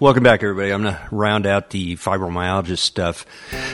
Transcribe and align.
Welcome 0.00 0.22
back, 0.22 0.42
everybody. 0.42 0.72
I'm 0.72 0.82
going 0.82 0.94
to 0.94 1.08
round 1.10 1.46
out 1.46 1.68
the 1.68 1.96
fibromyalgia 1.96 2.78
stuff, 2.78 3.26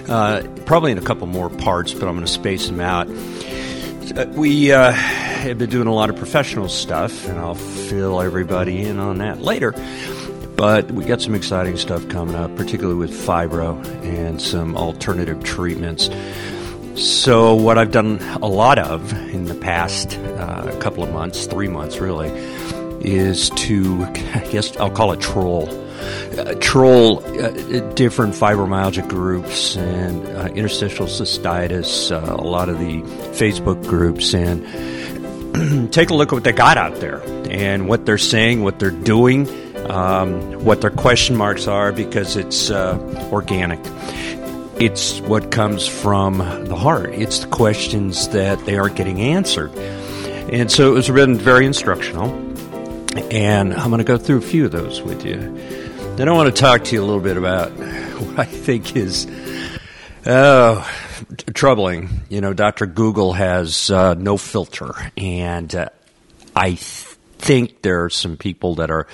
uh, 0.09 0.43
probably 0.67 0.91
in 0.91 0.99
a 0.99 1.03
couple 1.03 1.29
more 1.29 1.49
parts, 1.49 1.95
but 1.95 2.09
I'm 2.09 2.15
going 2.15 2.27
to 2.27 2.33
space 2.33 2.67
them 2.67 2.81
out. 2.81 3.07
Uh, 3.09 4.27
we 4.31 4.73
uh, 4.73 4.91
have 4.91 5.59
been 5.59 5.71
doing 5.71 5.87
a 5.87 5.95
lot 5.95 6.11
of 6.11 6.17
professional 6.17 6.69
stuff, 6.69 7.29
and 7.29 7.39
I'll 7.39 7.55
fill 7.55 8.21
everybody 8.21 8.83
in 8.83 8.99
on 8.99 9.19
that 9.19 9.41
later. 9.41 9.73
But 10.57 10.91
we 10.91 11.05
got 11.05 11.23
some 11.23 11.37
exciting 11.37 11.77
stuff 11.77 12.09
coming 12.09 12.35
up, 12.35 12.57
particularly 12.57 12.99
with 12.99 13.13
fibro 13.13 13.85
and 14.03 14.43
some 14.43 14.77
alternative 14.77 15.45
treatments. 15.45 16.11
So, 16.97 17.55
what 17.55 17.79
I've 17.79 17.93
done 17.93 18.19
a 18.43 18.49
lot 18.49 18.81
of 18.81 19.13
in 19.33 19.45
the 19.45 19.55
past 19.55 20.19
uh, 20.19 20.77
couple 20.81 21.05
of 21.05 21.13
months, 21.13 21.47
three 21.47 21.69
months 21.69 21.99
really, 21.99 22.31
is 23.01 23.51
to, 23.51 24.05
I 24.35 24.49
guess 24.51 24.77
I'll 24.77 24.91
call 24.91 25.13
it 25.13 25.21
troll. 25.21 25.80
Uh, 26.39 26.55
troll 26.61 27.19
uh, 27.41 27.51
different 27.95 28.35
fibromyalgia 28.35 29.07
groups 29.09 29.77
and 29.77 30.27
uh, 30.29 30.47
interstitial 30.55 31.07
cystitis, 31.07 32.11
uh, 32.11 32.35
a 32.35 32.45
lot 32.45 32.69
of 32.69 32.79
the 32.79 33.03
Facebook 33.39 33.85
groups, 33.87 34.35
and 34.35 34.63
take 35.93 36.11
a 36.11 36.15
look 36.15 36.29
at 36.29 36.33
what 36.33 36.45
they 36.45 36.53
got 36.53 36.77
out 36.77 37.01
there 37.01 37.21
and 37.51 37.89
what 37.89 38.07
they're 38.07 38.19
saying, 38.19 38.63
what 38.63 38.79
they're 38.79 38.91
doing, 38.91 39.49
um, 39.91 40.65
what 40.65 40.81
their 40.81 40.91
question 40.91 41.37
marks 41.37 41.67
are, 41.67 41.93
because 41.93 42.37
it's 42.37 42.71
uh, 42.71 42.99
organic. 43.33 43.81
It's 44.81 45.21
what 45.21 45.51
comes 45.51 45.87
from 45.87 46.39
the 46.39 46.77
heart. 46.77 47.11
It's 47.11 47.41
the 47.41 47.49
questions 47.49 48.29
that 48.29 48.65
they 48.65 48.79
aren't 48.79 48.97
getting 48.97 49.21
answered. 49.21 49.75
And 49.77 50.71
so 50.71 50.91
it 50.91 50.95
was 50.95 51.11
been 51.11 51.37
very 51.37 51.67
instructional. 51.67 52.31
And 53.31 53.75
I'm 53.75 53.91
going 53.91 53.99
to 53.99 54.05
go 54.05 54.17
through 54.17 54.39
a 54.39 54.43
few 54.43 54.65
of 54.65 54.73
those 54.73 55.03
with 55.03 55.27
you. 55.27 55.39
Then 56.21 56.29
I 56.29 56.33
want 56.33 56.55
to 56.55 56.61
talk 56.61 56.85
to 56.85 56.95
you 56.95 57.03
a 57.03 57.07
little 57.07 57.23
bit 57.23 57.39
about 57.39 57.71
what 57.79 58.39
I 58.41 58.45
think 58.45 58.95
is 58.95 59.27
uh, 60.27 60.87
troubling. 61.55 62.11
You 62.29 62.43
know, 62.43 62.53
Dr. 62.53 62.85
Google 62.85 63.33
has 63.33 63.91
uh, 63.91 64.13
no 64.13 64.37
filter. 64.37 64.93
And 65.17 65.75
uh, 65.75 65.89
I 66.55 66.75
think 66.75 67.81
there 67.81 68.05
are 68.05 68.11
some 68.11 68.37
people 68.37 68.75
that 68.75 68.91
are 68.91 69.07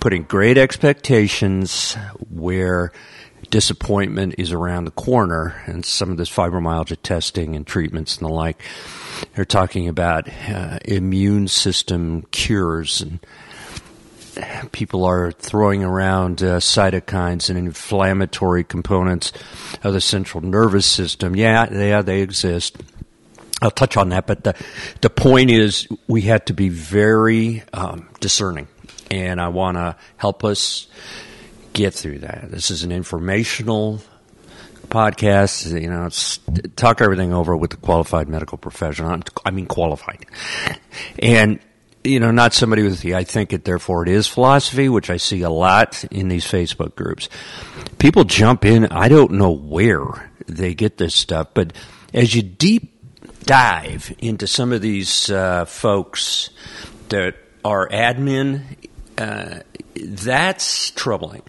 putting 0.00 0.22
great 0.22 0.56
expectations 0.56 1.92
where 2.30 2.90
disappointment 3.50 4.36
is 4.38 4.50
around 4.50 4.86
the 4.86 4.92
corner 4.92 5.62
and 5.66 5.84
some 5.84 6.10
of 6.10 6.16
this 6.16 6.30
fibromyalgia 6.30 6.96
testing 7.02 7.54
and 7.54 7.66
treatments 7.66 8.16
and 8.16 8.26
the 8.30 8.32
like. 8.32 8.62
They're 9.34 9.44
talking 9.44 9.88
about 9.88 10.26
uh, 10.48 10.78
immune 10.86 11.48
system 11.48 12.22
cures 12.30 13.02
and 13.02 13.20
people 14.72 15.04
are 15.04 15.32
throwing 15.32 15.82
around 15.82 16.42
uh, 16.42 16.58
cytokines 16.58 17.48
and 17.48 17.58
inflammatory 17.58 18.64
components 18.64 19.32
of 19.82 19.92
the 19.92 20.00
central 20.00 20.42
nervous 20.42 20.86
system. 20.86 21.36
Yeah, 21.36 21.72
yeah, 21.72 22.02
they 22.02 22.22
exist. 22.22 22.76
I'll 23.62 23.70
touch 23.70 23.96
on 23.96 24.10
that, 24.10 24.26
but 24.26 24.44
the 24.44 24.54
the 25.00 25.10
point 25.10 25.50
is 25.50 25.88
we 26.06 26.22
had 26.22 26.46
to 26.46 26.52
be 26.52 26.68
very 26.68 27.62
um, 27.72 28.08
discerning, 28.20 28.68
and 29.10 29.40
I 29.40 29.48
want 29.48 29.78
to 29.78 29.96
help 30.18 30.44
us 30.44 30.88
get 31.72 31.94
through 31.94 32.18
that. 32.18 32.50
This 32.50 32.70
is 32.70 32.84
an 32.84 32.92
informational 32.92 34.02
podcast. 34.88 35.80
You 35.80 35.88
know, 35.88 36.10
talk 36.76 37.00
everything 37.00 37.32
over 37.32 37.56
with 37.56 37.72
a 37.72 37.78
qualified 37.78 38.28
medical 38.28 38.58
professional. 38.58 39.20
I 39.46 39.50
mean, 39.50 39.66
qualified, 39.66 40.26
and 41.18 41.58
you 42.06 42.20
know, 42.20 42.30
not 42.30 42.54
somebody 42.54 42.82
with 42.82 43.00
the 43.00 43.14
I 43.14 43.24
think 43.24 43.52
it, 43.52 43.64
therefore 43.64 44.02
it 44.02 44.08
is 44.08 44.26
philosophy, 44.26 44.88
which 44.88 45.10
I 45.10 45.16
see 45.16 45.42
a 45.42 45.50
lot 45.50 46.04
in 46.04 46.28
these 46.28 46.44
Facebook 46.44 46.94
groups. 46.94 47.28
People 47.98 48.24
jump 48.24 48.64
in. 48.64 48.86
I 48.86 49.08
don't 49.08 49.32
know 49.32 49.50
where 49.50 50.30
they 50.46 50.74
get 50.74 50.96
this 50.98 51.14
stuff, 51.14 51.48
but 51.54 51.72
as 52.14 52.34
you 52.34 52.42
deep 52.42 52.92
dive 53.44 54.14
into 54.18 54.46
some 54.46 54.72
of 54.72 54.82
these 54.82 55.30
uh, 55.30 55.64
folks 55.64 56.50
that 57.08 57.36
are 57.64 57.88
admin 57.88 58.62
uh, 59.16 59.60
that's 59.94 60.90
troubling. 60.90 61.42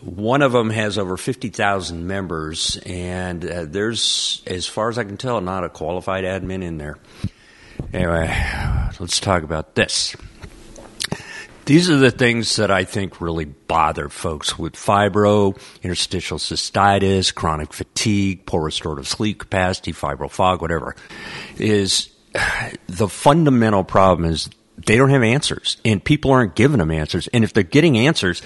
One 0.00 0.42
of 0.42 0.52
them 0.52 0.70
has 0.70 0.98
over 0.98 1.16
50,000 1.16 2.06
members, 2.06 2.76
and 2.84 3.44
uh, 3.44 3.64
there's, 3.66 4.42
as 4.46 4.66
far 4.66 4.88
as 4.88 4.98
I 4.98 5.04
can 5.04 5.16
tell, 5.16 5.40
not 5.40 5.62
a 5.64 5.68
qualified 5.68 6.24
admin 6.24 6.64
in 6.64 6.78
there. 6.78 6.98
Anyway, 7.92 8.46
let's 8.98 9.20
talk 9.20 9.42
about 9.42 9.74
this. 9.74 10.16
These 11.64 11.90
are 11.90 11.96
the 11.96 12.10
things 12.10 12.56
that 12.56 12.70
I 12.72 12.84
think 12.84 13.20
really 13.20 13.44
bother 13.44 14.08
folks 14.08 14.58
with 14.58 14.74
fibro, 14.74 15.56
interstitial 15.82 16.38
cystitis, 16.38 17.32
chronic 17.32 17.72
fatigue, 17.72 18.46
poor 18.46 18.64
restorative 18.64 19.06
sleep 19.06 19.38
capacity, 19.38 19.92
fibro 19.92 20.28
fog, 20.28 20.60
whatever. 20.60 20.96
Is 21.58 22.10
the 22.88 23.08
fundamental 23.08 23.84
problem 23.84 24.28
is 24.28 24.50
they 24.76 24.96
don't 24.96 25.10
have 25.10 25.22
answers 25.22 25.76
and 25.84 26.02
people 26.02 26.32
aren't 26.32 26.56
giving 26.56 26.78
them 26.78 26.90
answers. 26.90 27.28
And 27.28 27.44
if 27.44 27.52
they're 27.52 27.62
getting 27.62 27.96
answers, 27.96 28.42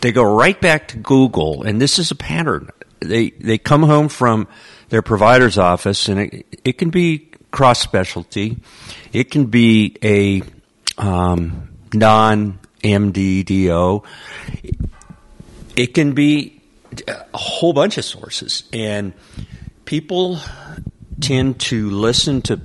they 0.00 0.12
go 0.12 0.22
right 0.22 0.60
back 0.60 0.88
to 0.88 0.98
Google. 0.98 1.62
And 1.62 1.80
this 1.80 1.98
is 1.98 2.10
a 2.10 2.14
pattern. 2.14 2.70
They, 3.00 3.30
they 3.30 3.58
come 3.58 3.82
home 3.82 4.08
from 4.08 4.46
their 4.90 5.02
provider's 5.02 5.58
office 5.58 6.08
and 6.08 6.20
it, 6.20 6.46
it 6.64 6.78
can 6.78 6.90
be 6.90 7.29
cross 7.50 7.80
specialty. 7.80 8.58
It 9.12 9.30
can 9.30 9.46
be 9.46 9.96
a, 10.02 10.42
um, 10.98 11.68
non 11.92 12.58
MDDO. 12.82 14.04
It 15.76 15.94
can 15.94 16.12
be 16.12 16.60
a 17.06 17.38
whole 17.38 17.72
bunch 17.72 17.98
of 17.98 18.04
sources 18.04 18.64
and 18.72 19.12
people 19.84 20.38
tend 21.20 21.60
to 21.60 21.90
listen 21.90 22.42
to 22.42 22.60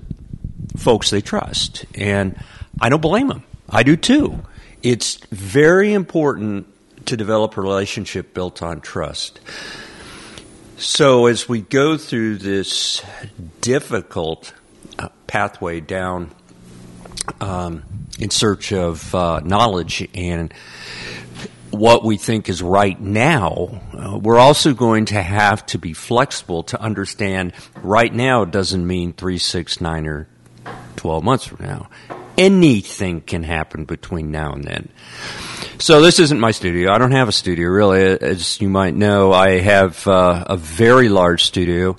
folks 0.78 1.10
they 1.10 1.22
trust. 1.22 1.86
And 1.96 2.40
I 2.80 2.90
don't 2.90 3.02
blame 3.02 3.28
them. 3.28 3.44
I 3.70 3.84
do 3.84 3.96
too. 3.96 4.40
It's 4.84 5.16
very 5.32 5.94
important 5.94 6.68
to 7.08 7.18
develop 7.18 7.58
a 7.58 7.62
relationship 7.62 8.34
built 8.34 8.62
on 8.62 8.82
trust. 8.82 9.40
So 10.78 11.28
as 11.28 11.48
we 11.48 11.62
go 11.62 11.98
through 11.98 12.38
this 12.38 13.02
difficult 13.62 14.54
pathway 15.28 15.80
down 15.80 16.32
um, 17.42 17.84
in 18.20 18.30
search 18.30 18.72
of 18.72 19.14
uh, 19.14 19.40
knowledge 19.44 20.08
and 20.14 20.54
what 21.72 22.06
we 22.06 22.16
think 22.16 22.48
is 22.48 22.62
right 22.62 23.00
now, 23.00 23.82
uh, 23.94 24.18
we're 24.18 24.40
also 24.40 24.74
going 24.74 25.06
to 25.06 25.22
have 25.22 25.66
to 25.66 25.78
be 25.78 25.92
flexible 25.92 26.64
to 26.64 26.80
understand 26.80 27.52
right 27.82 28.14
now 28.14 28.46
doesn't 28.46 28.88
mean 28.88 29.12
three, 29.12 29.38
six, 29.38 29.82
nine, 29.82 30.08
or 30.08 30.28
12 30.96 31.24
months 31.24 31.46
from 31.46 31.66
now 31.66 31.90
anything 32.38 33.22
can 33.22 33.44
happen 33.44 33.86
between 33.86 34.32
now 34.32 34.54
and 34.54 34.64
then. 34.64 34.90
So 35.80 36.02
this 36.02 36.20
isn't 36.20 36.40
my 36.40 36.52
studio. 36.52 36.92
I 36.92 36.98
don't 36.98 37.12
have 37.12 37.28
a 37.28 37.34
studio 37.34 37.70
really. 37.70 38.02
As 38.02 38.60
you 38.62 38.70
might 38.70 38.96
know, 38.96 39.34
I 39.34 39.60
have 39.60 40.08
uh, 40.08 40.46
a 40.48 40.58
very 40.58 41.10
large 41.10 41.44
studio, 41.44 41.98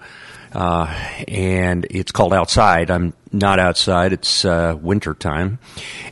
uh, 0.56 0.86
and 1.28 1.86
it's 1.90 2.12
called 2.12 2.32
outside. 2.32 2.90
I'm 2.90 3.12
not 3.30 3.58
outside. 3.58 4.14
It's 4.14 4.42
uh, 4.42 4.74
winter 4.80 5.12
time, 5.12 5.58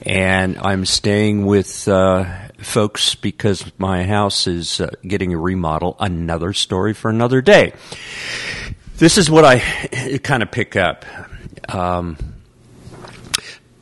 and 0.02 0.58
I'm 0.58 0.84
staying 0.84 1.46
with 1.46 1.88
uh, 1.88 2.26
folks 2.58 3.14
because 3.14 3.64
my 3.78 4.04
house 4.04 4.46
is 4.46 4.82
uh, 4.82 4.90
getting 5.02 5.32
a 5.32 5.38
remodel. 5.38 5.96
Another 5.98 6.52
story 6.52 6.92
for 6.92 7.08
another 7.10 7.40
day. 7.40 7.72
This 8.98 9.16
is 9.16 9.30
what 9.30 9.46
I 9.46 10.18
kind 10.22 10.42
of 10.42 10.50
pick 10.50 10.76
up. 10.76 11.06
Um, 11.66 12.18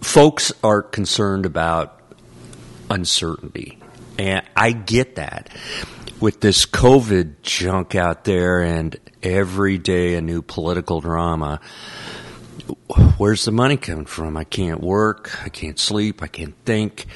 folks 0.00 0.52
are 0.62 0.80
concerned 0.80 1.44
about 1.44 2.00
uncertainty. 2.88 3.78
And 4.16 4.46
I 4.54 4.70
get 4.70 5.16
that. 5.16 5.48
With 6.22 6.40
this 6.40 6.66
COVID 6.66 7.42
junk 7.42 7.96
out 7.96 8.22
there 8.22 8.60
and 8.60 8.96
every 9.24 9.76
day 9.76 10.14
a 10.14 10.20
new 10.20 10.40
political 10.40 11.00
drama, 11.00 11.58
where's 13.18 13.44
the 13.44 13.50
money 13.50 13.76
coming 13.76 14.06
from? 14.06 14.36
I 14.36 14.44
can't 14.44 14.80
work. 14.80 15.44
I 15.44 15.48
can't 15.48 15.80
sleep. 15.80 16.22
I 16.22 16.28
can't 16.28 16.54
think. 16.64 17.06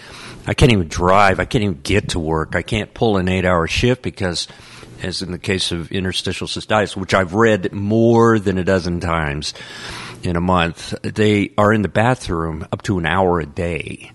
I 0.49 0.55
can't 0.55 0.73
even 0.73 0.89
drive. 0.89 1.39
I 1.39 1.45
can't 1.45 1.63
even 1.63 1.83
get 1.83 2.09
to 2.11 2.19
work. 2.19 2.57
I 2.57 2.63
can't 2.63 2.93
pull 2.95 3.17
an 3.17 3.29
eight 3.29 3.45
hour 3.45 3.69
shift 3.69 4.03
because, 4.03 4.49
as 5.05 5.23
in 5.23 5.31
the 5.31 5.39
case 5.39 5.71
of 5.71 5.93
interstitial 5.93 6.49
cystitis, 6.49 6.97
which 6.97 7.15
I've 7.15 7.35
read 7.35 7.73
more 7.73 8.41
than 8.41 8.59
a 8.59 8.65
dozen 8.65 8.99
times, 8.99 9.55
in 10.25 10.35
a 10.35 10.41
month, 10.41 11.01
they 11.03 11.53
are 11.57 11.73
in 11.73 11.83
the 11.83 11.89
bathroom 11.89 12.67
up 12.73 12.83
to 12.83 12.99
an 12.99 13.07
hour 13.07 13.39
a 13.39 13.47
day. 13.47 14.11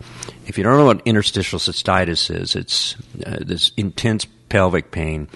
If 0.47 0.57
you 0.57 0.65
don't 0.65 0.75
know 0.75 0.85
what 0.85 1.01
interstitial 1.05 1.59
cystitis 1.59 2.29
is, 2.29 2.57
it's 2.57 2.95
uh, 3.25 3.37
this 3.39 3.71
intense 3.77 4.27
pelvic 4.51 4.91
pain, 4.91 5.29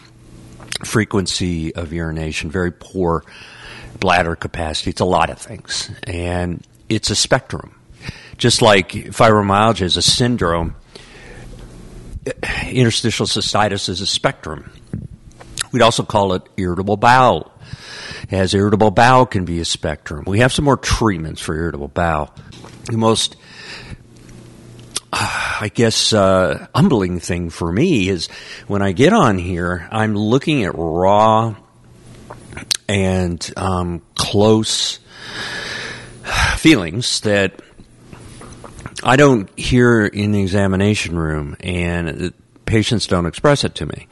frequency 0.84 1.74
of 1.74 1.94
urination, 1.94 2.52
very 2.52 2.72
poor 2.72 3.24
bladder 4.02 4.36
capacity. 4.36 4.90
It's 4.90 5.00
a 5.00 5.06
lot 5.06 5.30
of 5.30 5.40
things. 5.40 5.90
And 6.04 6.62
it's 6.90 7.10
a 7.10 7.16
spectrum. 7.16 7.80
Just 8.38 8.62
like 8.62 8.90
fibromyalgia 8.92 9.84
is 9.84 9.96
a 9.96 10.02
syndrome, 10.02 10.76
eh, 12.26 12.70
interstitial 12.70 13.26
cystitis 13.26 13.88
is 13.88 14.02
a 14.02 14.06
spectrum. 14.06 14.70
We'd 15.72 15.82
also 15.82 16.04
call 16.04 16.34
it 16.34 16.42
irritable 16.58 16.98
bowel. 16.98 17.54
As 18.32 18.54
irritable 18.54 18.92
bowel 18.92 19.26
can 19.26 19.46
be 19.46 19.62
a 19.62 19.66
spectrum. 19.66 20.26
We 20.28 20.40
have 20.40 20.52
some 20.52 20.66
more 20.66 20.76
treatments 20.76 21.40
for 21.40 21.56
irritable 21.56 21.88
bowel. 21.88 22.36
The 22.92 22.98
most 22.98 23.38
I 25.60 25.70
guess, 25.70 26.14
uh, 26.14 26.68
humbling 26.76 27.20
thing 27.20 27.50
for 27.50 27.72
me 27.72 28.10
is 28.10 28.28
when 28.68 28.82
I 28.82 28.92
get 28.92 29.14
on 29.14 29.38
here, 29.38 29.88
I'm 29.92 30.16
looking 30.16 30.64
at 30.64 30.74
raw 30.76 31.56
and 32.88 33.54
um, 33.58 34.02
close 34.16 35.00
feelings 36.58 37.22
that 37.22 37.62
I 39.04 39.16
don't 39.16 39.50
hear 39.58 40.06
in 40.06 40.32
the 40.32 40.42
examination 40.42 41.18
room, 41.18 41.56
and 41.60 42.34
patients 42.66 43.08
don't 43.08 43.26
express 43.26 43.64
it 43.64 43.76
to 43.76 43.86
me. 43.86 44.08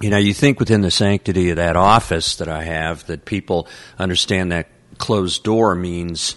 You 0.00 0.10
know, 0.10 0.16
you 0.16 0.34
think 0.34 0.58
within 0.58 0.80
the 0.80 0.90
sanctity 0.90 1.50
of 1.50 1.56
that 1.56 1.76
office 1.76 2.36
that 2.36 2.48
I 2.48 2.64
have 2.64 3.06
that 3.06 3.24
people 3.24 3.68
understand 3.98 4.52
that 4.52 4.68
closed 4.98 5.44
door 5.44 5.74
means 5.74 6.36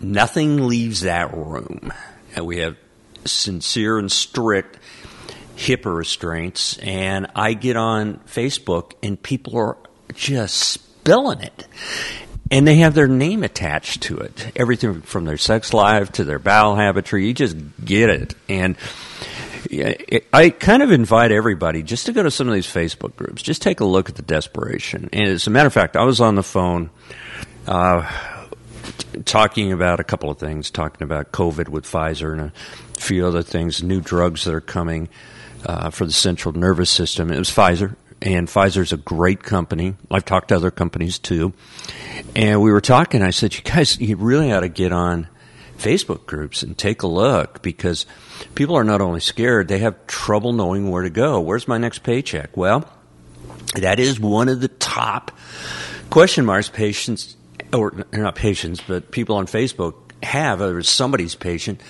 nothing 0.00 0.68
leaves 0.68 1.00
that 1.00 1.34
room. 1.34 1.92
And 2.36 2.46
we 2.46 2.58
have 2.58 2.76
sincere 3.24 3.98
and 3.98 4.10
strict 4.10 4.78
HIPAA 5.56 5.96
restraints, 5.96 6.78
and 6.78 7.26
I 7.34 7.52
get 7.52 7.76
on 7.76 8.16
Facebook 8.26 8.92
and 9.02 9.22
people 9.22 9.58
are 9.58 9.76
just 10.14 10.56
spilling 10.56 11.40
it. 11.40 11.66
And 12.52 12.66
they 12.66 12.76
have 12.76 12.94
their 12.94 13.06
name 13.06 13.44
attached 13.44 14.02
to 14.04 14.18
it. 14.18 14.50
Everything 14.56 15.02
from 15.02 15.24
their 15.24 15.36
sex 15.36 15.72
life 15.72 16.10
to 16.12 16.24
their 16.24 16.40
bowel 16.40 16.74
habitry, 16.74 17.26
you 17.26 17.32
just 17.32 17.56
get 17.84 18.10
it. 18.10 18.34
And 18.48 18.76
I 20.32 20.50
kind 20.50 20.82
of 20.82 20.90
invite 20.90 21.30
everybody 21.30 21.82
just 21.84 22.06
to 22.06 22.12
go 22.12 22.24
to 22.24 22.30
some 22.30 22.48
of 22.48 22.54
these 22.54 22.66
Facebook 22.66 23.14
groups. 23.14 23.42
Just 23.42 23.62
take 23.62 23.80
a 23.80 23.84
look 23.84 24.08
at 24.08 24.16
the 24.16 24.22
desperation. 24.22 25.10
And 25.12 25.28
as 25.28 25.46
a 25.46 25.50
matter 25.50 25.68
of 25.68 25.72
fact, 25.72 25.96
I 25.96 26.02
was 26.02 26.20
on 26.20 26.34
the 26.34 26.42
phone 26.42 26.90
uh, 27.68 28.10
talking 29.24 29.72
about 29.72 30.00
a 30.00 30.04
couple 30.04 30.30
of 30.30 30.38
things, 30.38 30.70
talking 30.70 31.02
about 31.04 31.32
COVID 31.32 31.68
with 31.68 31.84
Pfizer 31.84 32.32
and 32.32 32.40
a 32.40 32.52
few 33.00 33.26
other 33.26 33.42
things, 33.42 33.82
new 33.82 34.00
drugs 34.00 34.44
that 34.44 34.54
are 34.54 34.60
coming 34.60 35.08
uh, 35.64 35.90
for 35.90 36.06
the 36.06 36.12
central 36.12 36.54
nervous 36.54 36.90
system. 36.90 37.30
It 37.30 37.38
was 37.38 37.50
Pfizer, 37.50 37.96
and 38.22 38.48
Pfizer's 38.48 38.92
a 38.92 38.96
great 38.96 39.42
company. 39.42 39.94
I've 40.10 40.24
talked 40.24 40.48
to 40.48 40.56
other 40.56 40.70
companies 40.70 41.18
too. 41.18 41.52
And 42.34 42.60
we 42.62 42.70
were 42.70 42.80
talking, 42.80 43.22
I 43.22 43.30
said, 43.30 43.54
You 43.54 43.62
guys, 43.62 43.98
you 44.00 44.16
really 44.16 44.52
ought 44.52 44.60
to 44.60 44.68
get 44.68 44.92
on 44.92 45.28
Facebook 45.78 46.26
groups 46.26 46.62
and 46.62 46.76
take 46.76 47.02
a 47.02 47.06
look 47.06 47.62
because 47.62 48.06
people 48.54 48.76
are 48.76 48.84
not 48.84 49.00
only 49.00 49.20
scared, 49.20 49.68
they 49.68 49.78
have 49.78 50.06
trouble 50.06 50.52
knowing 50.52 50.90
where 50.90 51.02
to 51.02 51.10
go. 51.10 51.40
Where's 51.40 51.66
my 51.66 51.78
next 51.78 52.00
paycheck? 52.00 52.56
Well, 52.56 52.88
that 53.74 53.98
is 53.98 54.20
one 54.20 54.48
of 54.48 54.60
the 54.60 54.68
top 54.68 55.32
question 56.10 56.44
marks 56.44 56.68
patients, 56.68 57.36
or 57.72 58.04
not 58.12 58.34
patients, 58.34 58.80
but 58.86 59.10
people 59.10 59.36
on 59.36 59.46
Facebook 59.46 59.94
have, 60.22 60.60
or 60.60 60.82
somebody's 60.82 61.34
patient, 61.34 61.80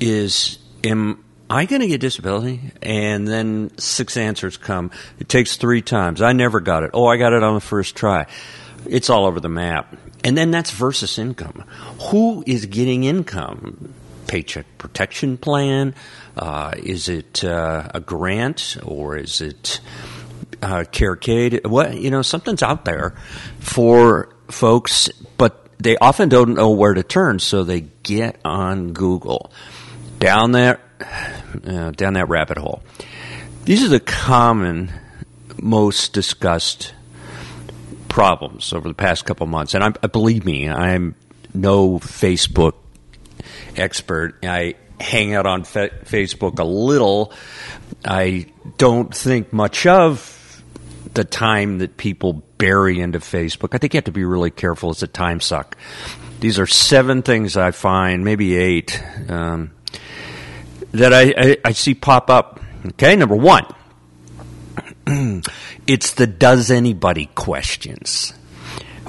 is 0.00 0.58
am 0.84 1.24
I 1.48 1.66
going 1.66 1.80
to 1.80 1.88
get 1.88 2.00
disability? 2.00 2.60
And 2.82 3.26
then 3.26 3.76
six 3.78 4.16
answers 4.16 4.56
come. 4.56 4.90
It 5.18 5.28
takes 5.28 5.56
three 5.56 5.82
times. 5.82 6.22
I 6.22 6.32
never 6.32 6.60
got 6.60 6.82
it. 6.82 6.90
Oh, 6.94 7.06
I 7.06 7.16
got 7.16 7.32
it 7.32 7.42
on 7.42 7.54
the 7.54 7.60
first 7.60 7.96
try. 7.96 8.26
It's 8.86 9.10
all 9.10 9.26
over 9.26 9.40
the 9.40 9.48
map. 9.48 9.96
And 10.24 10.36
then 10.36 10.50
that's 10.50 10.70
versus 10.70 11.18
income. 11.18 11.64
Who 12.10 12.42
is 12.46 12.66
getting 12.66 13.04
income? 13.04 13.94
Paycheck 14.26 14.66
protection 14.78 15.36
plan? 15.36 15.94
Uh, 16.36 16.72
is 16.76 17.08
it 17.08 17.44
uh, 17.44 17.88
a 17.94 18.00
grant 18.00 18.76
or 18.82 19.16
is 19.16 19.40
it 19.40 19.80
uh, 20.62 20.84
Carecade? 20.90 21.66
What 21.66 21.96
you 21.96 22.10
know, 22.10 22.22
something's 22.22 22.62
out 22.62 22.84
there 22.84 23.14
for 23.60 24.35
folks, 24.48 25.08
but 25.36 25.68
they 25.78 25.96
often 25.96 26.28
don't 26.28 26.54
know 26.54 26.70
where 26.70 26.94
to 26.94 27.02
turn, 27.02 27.38
so 27.38 27.64
they 27.64 27.82
get 28.02 28.38
on 28.44 28.92
Google 28.92 29.50
down 30.18 30.52
that 30.52 30.80
uh, 31.66 31.90
down 31.92 32.14
that 32.14 32.28
rabbit 32.28 32.58
hole. 32.58 32.82
These 33.64 33.84
are 33.84 33.88
the 33.88 34.00
common, 34.00 34.92
most 35.60 36.12
discussed 36.12 36.94
problems 38.08 38.72
over 38.72 38.88
the 38.88 38.94
past 38.94 39.24
couple 39.24 39.46
months, 39.46 39.74
and 39.74 39.84
I, 39.84 40.06
believe 40.06 40.44
me, 40.44 40.68
I'm 40.68 41.16
no 41.52 41.98
Facebook 41.98 42.74
expert. 43.76 44.38
I 44.44 44.74
hang 45.00 45.34
out 45.34 45.46
on 45.46 45.64
fe- 45.64 45.90
Facebook 46.04 46.58
a 46.58 46.64
little. 46.64 47.32
I 48.04 48.46
don't 48.78 49.14
think 49.14 49.52
much 49.52 49.86
of 49.86 50.62
the 51.14 51.24
time 51.24 51.78
that 51.78 51.96
people 51.96 52.42
bury 52.58 53.00
into 53.00 53.18
Facebook. 53.18 53.74
I 53.74 53.78
think 53.78 53.94
you 53.94 53.98
have 53.98 54.04
to 54.04 54.12
be 54.12 54.24
really 54.24 54.50
careful. 54.50 54.90
It's 54.90 55.02
a 55.02 55.06
time 55.06 55.40
suck. 55.40 55.76
These 56.40 56.58
are 56.58 56.66
seven 56.66 57.22
things 57.22 57.56
I 57.56 57.70
find, 57.70 58.24
maybe 58.24 58.56
eight, 58.56 59.02
um, 59.28 59.72
that 60.92 61.12
I, 61.12 61.34
I, 61.36 61.56
I 61.64 61.72
see 61.72 61.94
pop 61.94 62.30
up. 62.30 62.60
Okay, 62.86 63.16
number 63.16 63.36
one, 63.36 63.66
it's 65.86 66.14
the 66.14 66.26
does 66.26 66.70
anybody 66.70 67.26
questions. 67.34 68.32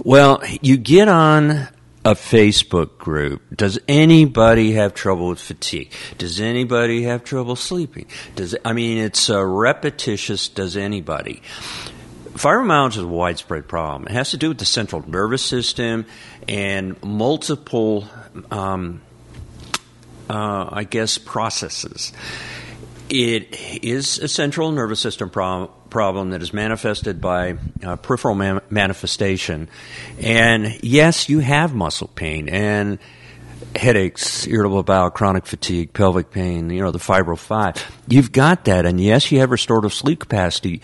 Well, 0.03 0.41
you 0.61 0.77
get 0.77 1.07
on 1.07 1.67
a 2.05 2.11
Facebook 2.11 2.97
group. 2.97 3.41
Does 3.53 3.77
anybody 3.87 4.71
have 4.73 4.93
trouble 4.93 5.27
with 5.27 5.41
fatigue? 5.41 5.91
Does 6.17 6.39
anybody 6.39 7.03
have 7.03 7.25
trouble 7.25 7.57
sleeping? 7.57 8.05
Does 8.35 8.55
I 8.63 8.71
mean 8.71 8.97
it's 8.97 9.27
a 9.29 9.45
repetitious 9.45 10.47
does 10.47 10.77
anybody? 10.77 11.41
Fibromyalgia 12.37 12.97
is 12.97 13.03
a 13.03 13.07
widespread 13.07 13.67
problem. 13.67 14.07
It 14.07 14.13
has 14.13 14.31
to 14.31 14.37
do 14.37 14.49
with 14.49 14.59
the 14.59 14.65
central 14.65 15.07
nervous 15.09 15.41
system 15.41 16.05
and 16.47 17.01
multiple 17.03 18.07
um, 18.51 19.01
uh, 20.29 20.69
I 20.71 20.83
guess, 20.83 21.17
processes. 21.17 22.11
It 23.09 23.55
is 23.83 24.19
a 24.19 24.27
central 24.27 24.71
nervous 24.71 24.99
system 24.99 25.29
problem 25.29 25.71
problem 25.89 26.31
that 26.31 26.41
is 26.41 26.51
manifested 26.51 27.21
by 27.21 27.57
uh, 27.81 27.95
peripheral 27.95 28.35
man- 28.35 28.59
manifestation. 28.69 29.69
And 30.19 30.77
yes, 30.83 31.29
you 31.29 31.39
have 31.39 31.73
muscle 31.73 32.09
pain 32.13 32.49
and 32.49 32.99
headaches, 33.77 34.47
irritable 34.47 34.83
bowel, 34.83 35.09
chronic 35.09 35.45
fatigue, 35.45 35.93
pelvic 35.93 36.31
pain, 36.31 36.69
you 36.69 36.81
know, 36.81 36.91
the 36.91 36.99
fibro 36.99 37.37
5. 37.37 38.01
You've 38.07 38.31
got 38.31 38.65
that. 38.65 38.85
And 38.85 38.99
yes, 38.99 39.31
you 39.31 39.39
have 39.39 39.51
restorative 39.51 39.93
sleep 39.93 40.19
capacity 40.19 40.81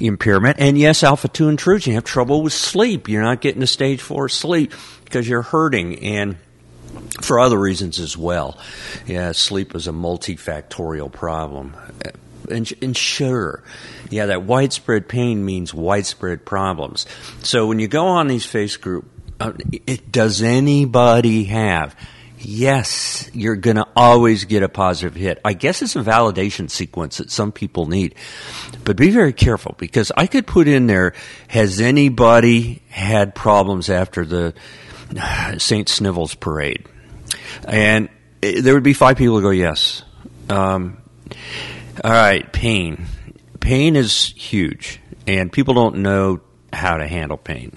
impairment. 0.00 0.56
And 0.58 0.78
yes, 0.78 1.02
alpha 1.02 1.28
2 1.28 1.48
intrusion. 1.48 1.92
You 1.92 1.96
have 1.96 2.04
trouble 2.04 2.42
with 2.42 2.52
sleep. 2.52 3.08
You're 3.08 3.22
not 3.22 3.40
getting 3.40 3.60
to 3.60 3.66
stage 3.66 4.00
4 4.00 4.28
sleep 4.28 4.72
because 5.04 5.28
you're 5.28 5.42
hurting. 5.42 5.98
And 6.00 6.36
for 7.20 7.38
other 7.38 7.58
reasons 7.58 7.98
as 8.00 8.16
well. 8.16 8.58
Yeah, 9.06 9.32
sleep 9.32 9.74
is 9.74 9.86
a 9.86 9.92
multifactorial 9.92 11.12
problem. 11.12 11.76
And, 12.50 12.96
sure, 12.96 13.62
yeah, 14.08 14.26
that 14.26 14.44
widespread 14.44 15.08
pain 15.08 15.44
means 15.44 15.74
widespread 15.74 16.44
problems. 16.44 17.06
So 17.42 17.66
when 17.66 17.80
you 17.80 17.88
go 17.88 18.06
on 18.06 18.28
these 18.28 18.46
face 18.46 18.76
group, 18.76 19.10
uh, 19.40 19.52
it, 19.86 20.12
does 20.12 20.42
anybody 20.42 21.44
have? 21.44 21.96
Yes, 22.48 23.28
you're 23.32 23.56
going 23.56 23.74
to 23.74 23.88
always 23.96 24.44
get 24.44 24.62
a 24.62 24.68
positive 24.68 25.16
hit. 25.16 25.40
I 25.44 25.52
guess 25.52 25.82
it's 25.82 25.96
a 25.96 25.98
validation 25.98 26.70
sequence 26.70 27.16
that 27.16 27.32
some 27.32 27.50
people 27.50 27.86
need. 27.86 28.14
But 28.84 28.96
be 28.96 29.10
very 29.10 29.32
careful 29.32 29.74
because 29.78 30.12
I 30.16 30.28
could 30.28 30.46
put 30.46 30.68
in 30.68 30.86
there, 30.86 31.12
has 31.48 31.80
anybody 31.80 32.82
had 32.88 33.34
problems 33.34 33.90
after 33.90 34.24
the 34.24 34.54
St. 35.58 35.88
Snivels 35.88 36.36
parade. 36.36 36.86
And 37.66 38.10
there 38.40 38.74
would 38.74 38.84
be 38.84 38.92
five 38.92 39.16
people 39.16 39.34
who 39.34 39.42
go, 39.42 39.50
yes. 39.50 40.04
Um, 40.48 40.98
all 42.04 42.12
right, 42.12 42.52
pain. 42.52 43.06
Pain 43.58 43.96
is 43.96 44.26
huge, 44.36 45.00
and 45.26 45.50
people 45.50 45.74
don't 45.74 45.96
know 45.96 46.42
how 46.72 46.96
to 46.98 47.08
handle 47.08 47.38
pain. 47.38 47.72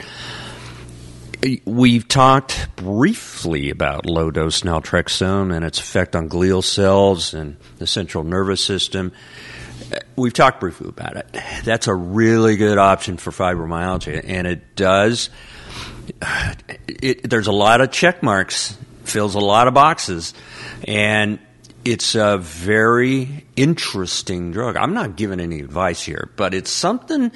We've 1.66 2.08
talked 2.08 2.76
briefly 2.76 3.70
about 3.70 4.06
low 4.06 4.30
dose 4.30 4.62
naltrexone 4.62 5.56
and 5.56 5.64
its 5.64 5.80
effect 5.80 6.16
on 6.16 6.28
glial 6.28 6.64
cells 6.64 7.34
and 7.34 7.56
the 7.78 7.88
central 7.88 8.24
nervous 8.26 8.64
system. 8.64 9.14
We've 10.18 10.34
talked 10.34 10.60
briefly 10.60 10.90
about 10.90 11.16
it. 11.16 11.38
That's 11.64 11.88
a 11.88 11.96
really 11.96 12.58
good 12.58 12.78
option 12.78 13.18
for 13.18 13.32
fibromyalgia, 13.32 14.24
and 14.28 14.48
it 14.48 14.76
does 14.76 15.30
it, 16.88 17.30
there's 17.30 17.48
a 17.48 17.52
lot 17.52 17.82
of 17.82 17.92
check 17.92 18.24
marks, 18.24 18.78
fills 19.04 19.36
a 19.36 19.40
lot 19.40 19.68
of 19.68 19.74
boxes, 19.74 20.34
and 20.88 21.40
it's 21.86 22.16
a 22.16 22.38
very 22.38 23.46
interesting 23.56 24.52
drug. 24.52 24.76
I'm 24.76 24.94
not 24.94 25.16
giving 25.16 25.40
any 25.40 25.60
advice 25.62 26.02
here, 26.02 26.30
but 26.36 26.54
it's 26.54 26.70
something 26.70 27.32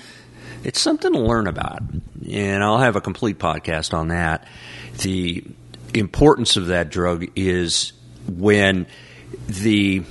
it's 0.64 0.80
something 0.80 1.14
to 1.14 1.20
learn 1.20 1.48
about. 1.48 1.82
And 2.30 2.64
I'll 2.64 2.80
have 2.80 2.96
a 2.96 3.02
complete 3.02 3.40
podcast 3.40 3.94
on 3.94 4.10
that. 4.10 4.48
The 5.00 5.44
importance 5.94 6.58
of 6.58 6.68
that 6.68 6.90
drug 6.90 7.26
is 7.36 7.94
when 8.28 8.88
the 9.48 10.04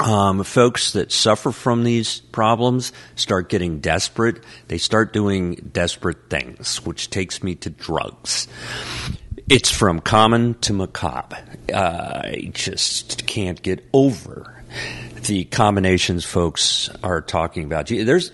um, 0.00 0.44
folks 0.44 0.92
that 0.92 1.10
suffer 1.12 1.50
from 1.50 1.84
these 1.84 2.20
problems 2.20 2.92
start 3.16 3.48
getting 3.48 3.80
desperate. 3.80 4.42
They 4.68 4.78
start 4.78 5.12
doing 5.12 5.70
desperate 5.72 6.30
things, 6.30 6.84
which 6.84 7.10
takes 7.10 7.42
me 7.42 7.56
to 7.56 7.70
drugs. 7.70 8.48
It's 9.48 9.70
from 9.70 10.00
common 10.00 10.54
to 10.60 10.72
macabre. 10.72 11.38
Uh, 11.72 12.20
I 12.24 12.50
just 12.52 13.26
can't 13.26 13.60
get 13.60 13.84
over 13.92 14.62
the 15.24 15.44
combinations 15.46 16.24
folks 16.24 16.90
are 17.02 17.20
talking 17.20 17.64
about. 17.64 17.88
There's 17.88 18.30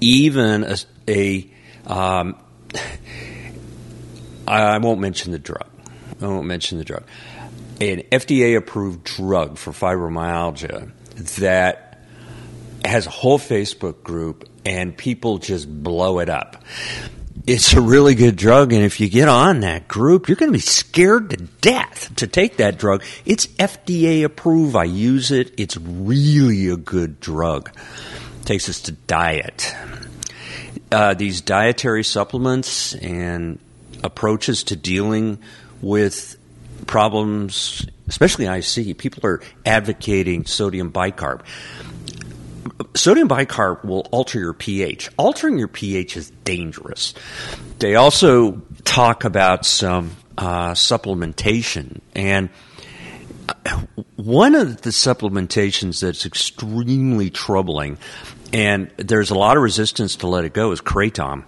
even 0.00 0.64
a, 0.64 0.76
a 1.08 1.50
um, 1.86 2.36
I 4.46 4.78
won't 4.78 5.00
mention 5.00 5.32
the 5.32 5.38
drug. 5.38 5.66
I 6.20 6.26
won't 6.26 6.46
mention 6.46 6.78
the 6.78 6.84
drug. 6.84 7.04
An 7.80 8.02
FDA 8.10 8.56
approved 8.56 9.04
drug 9.04 9.58
for 9.58 9.72
fibromyalgia 9.72 10.90
that 11.36 12.00
has 12.84 13.06
a 13.06 13.10
whole 13.10 13.38
Facebook 13.38 14.02
group 14.02 14.48
and 14.64 14.96
people 14.96 15.38
just 15.38 15.68
blow 15.82 16.18
it 16.18 16.28
up. 16.28 16.64
It's 17.46 17.72
a 17.72 17.80
really 17.80 18.14
good 18.14 18.36
drug, 18.36 18.74
and 18.74 18.84
if 18.84 19.00
you 19.00 19.08
get 19.08 19.26
on 19.26 19.60
that 19.60 19.88
group, 19.88 20.28
you're 20.28 20.36
going 20.36 20.50
to 20.50 20.56
be 20.56 20.60
scared 20.60 21.30
to 21.30 21.36
death 21.36 22.14
to 22.16 22.26
take 22.26 22.58
that 22.58 22.76
drug. 22.76 23.02
It's 23.24 23.46
FDA 23.46 24.22
approved. 24.22 24.76
I 24.76 24.84
use 24.84 25.30
it. 25.30 25.54
It's 25.56 25.78
really 25.78 26.68
a 26.68 26.76
good 26.76 27.20
drug. 27.20 27.70
Takes 28.48 28.70
us 28.70 28.80
to 28.80 28.92
diet. 28.92 29.76
Uh, 30.90 31.12
these 31.12 31.42
dietary 31.42 32.02
supplements 32.02 32.94
and 32.94 33.58
approaches 34.02 34.64
to 34.64 34.74
dealing 34.74 35.38
with 35.82 36.38
problems, 36.86 37.86
especially 38.06 38.48
I 38.48 38.60
see 38.60 38.94
people 38.94 39.26
are 39.26 39.42
advocating 39.66 40.46
sodium 40.46 40.90
bicarb. 40.90 41.42
Sodium 42.94 43.28
bicarb 43.28 43.84
will 43.84 44.08
alter 44.12 44.38
your 44.38 44.54
pH. 44.54 45.10
Altering 45.18 45.58
your 45.58 45.68
pH 45.68 46.16
is 46.16 46.30
dangerous. 46.44 47.12
They 47.80 47.96
also 47.96 48.62
talk 48.84 49.24
about 49.24 49.66
some 49.66 50.16
uh, 50.38 50.70
supplementation 50.70 52.00
and 52.14 52.48
one 54.16 54.54
of 54.54 54.82
the 54.82 54.90
supplementations 54.90 56.00
that's 56.00 56.26
extremely 56.26 57.30
troubling, 57.30 57.98
and 58.52 58.90
there's 58.96 59.30
a 59.30 59.34
lot 59.34 59.56
of 59.56 59.62
resistance 59.62 60.16
to 60.16 60.26
let 60.26 60.44
it 60.44 60.52
go, 60.52 60.72
is 60.72 60.80
kratom. 60.80 61.44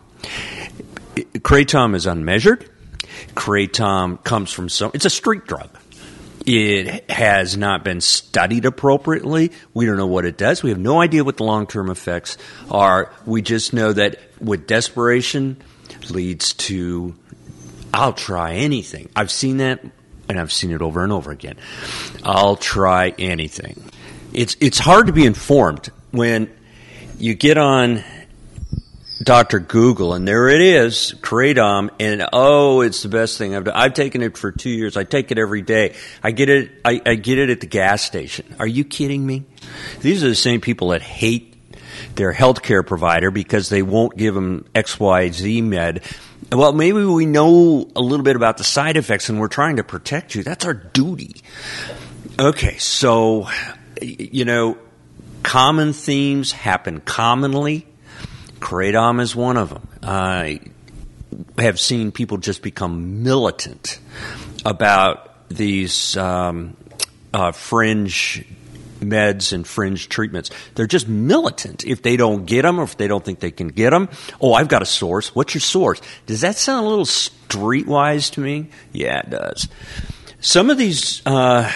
Kratom 1.16 1.94
is 1.94 2.06
unmeasured. 2.06 2.68
Kratom 3.34 4.22
comes 4.22 4.52
from 4.52 4.68
some, 4.68 4.90
it's 4.94 5.04
a 5.04 5.10
street 5.10 5.46
drug. 5.46 5.70
It 6.46 7.10
has 7.10 7.56
not 7.56 7.84
been 7.84 8.00
studied 8.00 8.64
appropriately. 8.64 9.52
We 9.74 9.84
don't 9.84 9.98
know 9.98 10.06
what 10.06 10.24
it 10.24 10.38
does. 10.38 10.62
We 10.62 10.70
have 10.70 10.78
no 10.78 11.00
idea 11.00 11.22
what 11.22 11.36
the 11.36 11.44
long 11.44 11.66
term 11.66 11.90
effects 11.90 12.38
are. 12.70 13.12
We 13.26 13.42
just 13.42 13.74
know 13.74 13.92
that 13.92 14.18
with 14.40 14.66
desperation 14.66 15.58
leads 16.08 16.54
to, 16.54 17.14
I'll 17.92 18.14
try 18.14 18.54
anything. 18.54 19.10
I've 19.14 19.30
seen 19.30 19.58
that 19.58 19.84
and 20.30 20.40
I've 20.40 20.52
seen 20.52 20.70
it 20.70 20.80
over 20.80 21.04
and 21.04 21.12
over 21.12 21.30
again. 21.30 21.56
I'll 22.24 22.56
try 22.56 23.14
anything. 23.18 23.82
It's, 24.32 24.56
it's 24.60 24.78
hard 24.78 25.08
to 25.08 25.12
be 25.12 25.26
informed 25.26 25.90
when 26.10 26.50
you 27.20 27.34
get 27.34 27.58
on 27.58 28.02
Dr. 29.22 29.60
Google, 29.60 30.14
and 30.14 30.26
there 30.26 30.48
it 30.48 30.62
is, 30.62 31.14
Kratom, 31.20 31.90
and 32.00 32.26
oh, 32.32 32.80
it's 32.80 33.02
the 33.02 33.10
best 33.10 33.36
thing 33.36 33.54
I've 33.54 33.64
done. 33.64 33.74
I've 33.76 33.92
taken 33.92 34.22
it 34.22 34.38
for 34.38 34.50
two 34.50 34.70
years. 34.70 34.96
I 34.96 35.04
take 35.04 35.30
it 35.30 35.38
every 35.38 35.60
day. 35.60 35.94
I 36.22 36.30
get 36.30 36.48
it. 36.48 36.70
I, 36.84 37.02
I 37.04 37.14
get 37.16 37.38
it 37.38 37.50
at 37.50 37.60
the 37.60 37.66
gas 37.66 38.02
station. 38.02 38.54
Are 38.58 38.66
you 38.66 38.84
kidding 38.84 39.26
me? 39.26 39.44
These 40.00 40.24
are 40.24 40.28
the 40.28 40.34
same 40.34 40.62
people 40.62 40.88
that 40.88 41.02
hate 41.02 41.54
their 42.14 42.32
healthcare 42.32 42.86
provider 42.86 43.30
because 43.30 43.68
they 43.68 43.82
won't 43.82 44.16
give 44.16 44.34
them 44.34 44.64
X, 44.74 44.98
Y, 44.98 45.30
Z 45.30 45.60
med. 45.60 46.02
Well, 46.50 46.72
maybe 46.72 47.04
we 47.04 47.26
know 47.26 47.90
a 47.94 48.00
little 48.00 48.24
bit 48.24 48.36
about 48.36 48.56
the 48.56 48.64
side 48.64 48.96
effects, 48.96 49.28
and 49.28 49.38
we're 49.38 49.48
trying 49.48 49.76
to 49.76 49.84
protect 49.84 50.34
you. 50.34 50.42
That's 50.42 50.64
our 50.64 50.74
duty. 50.74 51.36
Okay, 52.38 52.78
so 52.78 53.48
you 54.00 54.46
know, 54.46 54.78
common 55.42 55.92
themes 55.92 56.52
happen 56.52 57.00
commonly 57.00 57.86
Kratom 58.60 59.20
is 59.20 59.34
one 59.34 59.56
of 59.56 59.70
them. 59.70 59.88
I 60.02 60.60
have 61.58 61.80
seen 61.80 62.12
people 62.12 62.38
just 62.38 62.62
become 62.62 63.22
militant 63.22 63.98
about 64.64 65.48
these 65.48 66.16
um, 66.16 66.76
uh, 67.32 67.52
fringe 67.52 68.44
meds 69.00 69.52
and 69.52 69.66
fringe 69.66 70.08
treatments. 70.10 70.50
They're 70.74 70.86
just 70.86 71.08
militant 71.08 71.84
if 71.84 72.02
they 72.02 72.16
don't 72.16 72.44
get 72.44 72.62
them 72.62 72.78
or 72.78 72.84
if 72.84 72.98
they 72.98 73.08
don't 73.08 73.24
think 73.24 73.40
they 73.40 73.50
can 73.50 73.68
get 73.68 73.90
them. 73.90 74.10
Oh, 74.40 74.52
I've 74.52 74.68
got 74.68 74.82
a 74.82 74.86
source. 74.86 75.34
What's 75.34 75.54
your 75.54 75.62
source? 75.62 76.00
Does 76.26 76.42
that 76.42 76.56
sound 76.56 76.86
a 76.86 76.88
little 76.88 77.06
streetwise 77.06 78.32
to 78.32 78.40
me? 78.40 78.68
Yeah, 78.92 79.20
it 79.20 79.30
does. 79.30 79.68
Some 80.40 80.68
of 80.68 80.76
these 80.76 81.22
uh, 81.26 81.70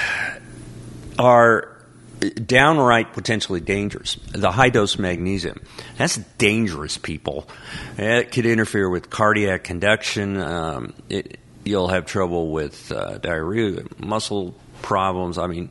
are 1.18 1.74
downright 2.21 3.12
potentially 3.12 3.61
dangerous. 3.61 4.16
The 4.33 4.50
high 4.50 4.71
dose 4.71 4.99
magnesium. 4.99 5.61
That's 5.97 6.16
dangerous, 6.38 6.99
people. 6.99 7.49
It 7.97 8.33
could 8.33 8.47
interfere 8.47 8.88
with 8.88 9.11
cardiac 9.11 9.64
conduction. 9.64 10.37
Um, 10.38 10.94
it, 11.09 11.38
you'll 11.64 11.88
have 11.88 12.06
trouble 12.06 12.50
with 12.50 12.92
uh, 12.92 13.18
diarrhea, 13.18 13.85
muscle 13.99 14.54
problems. 14.83 15.38
I 15.38 15.47
mean, 15.47 15.71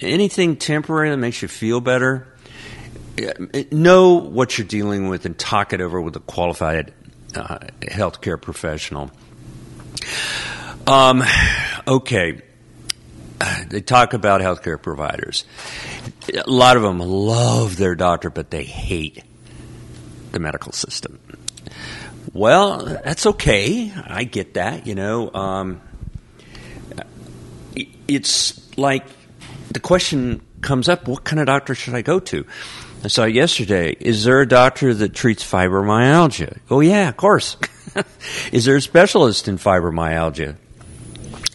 anything 0.00 0.56
temporary 0.56 1.10
that 1.10 1.16
makes 1.16 1.42
you 1.42 1.48
feel 1.48 1.80
better. 1.80 2.28
Know 3.70 4.14
what 4.14 4.58
you're 4.58 4.66
dealing 4.66 5.08
with 5.08 5.24
and 5.24 5.38
talk 5.38 5.72
it 5.72 5.80
over 5.80 6.00
with 6.00 6.16
a 6.16 6.20
qualified 6.20 6.92
uh, 7.34 7.58
healthcare 7.82 8.40
professional. 8.40 9.10
Um, 10.86 11.22
okay 11.86 12.42
they 13.68 13.80
talk 13.80 14.12
about 14.12 14.40
healthcare 14.40 14.80
providers. 14.80 15.44
A 16.32 16.50
lot 16.50 16.76
of 16.76 16.82
them 16.82 16.98
love 16.98 17.76
their 17.76 17.94
doctor, 17.94 18.30
but 18.30 18.50
they 18.50 18.64
hate 18.64 19.22
the 20.32 20.38
medical 20.38 20.72
system. 20.72 21.18
Well, 22.32 22.84
that's 23.04 23.26
okay. 23.26 23.92
I 23.94 24.24
get 24.24 24.54
that. 24.54 24.86
You 24.86 24.94
know, 24.94 25.32
um, 25.32 25.80
it's 28.08 28.76
like 28.76 29.04
the 29.70 29.80
question 29.80 30.40
comes 30.60 30.88
up: 30.88 31.06
What 31.06 31.24
kind 31.24 31.40
of 31.40 31.46
doctor 31.46 31.74
should 31.74 31.94
I 31.94 32.02
go 32.02 32.18
to? 32.20 32.44
I 33.04 33.08
saw 33.08 33.24
yesterday. 33.24 33.94
Is 34.00 34.24
there 34.24 34.40
a 34.40 34.48
doctor 34.48 34.94
that 34.94 35.12
treats 35.12 35.44
fibromyalgia? 35.44 36.58
Oh 36.70 36.80
yeah, 36.80 37.08
of 37.08 37.16
course. 37.16 37.56
is 38.52 38.64
there 38.64 38.76
a 38.76 38.80
specialist 38.80 39.46
in 39.46 39.58
fibromyalgia? 39.58 40.56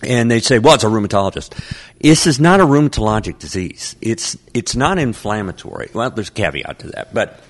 And 0.01 0.32
they 0.32 0.39
say, 0.39 0.60
well, 0.60 0.75
it's 0.75 0.84
a 0.84 0.88
rheumatologist. 0.88 1.53
This 2.00 2.27
is 2.27 2.39
not 2.39 2.60
a 2.60 2.65
rheumatologic 2.65 3.39
disease. 3.39 3.96
It's 4.01 4.38
it's 4.53 4.75
not 4.75 4.98
inflammatory. 4.98 5.89
Well, 5.94 6.10
there's 6.12 6.29
a 6.29 6.34
caveat 6.34 6.79
to 6.79 6.88
that, 6.91 7.13
but 7.13 7.41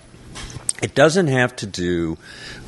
it 0.82 0.96
doesn't 0.96 1.28
have 1.28 1.56
to 1.58 1.66
do 1.68 2.18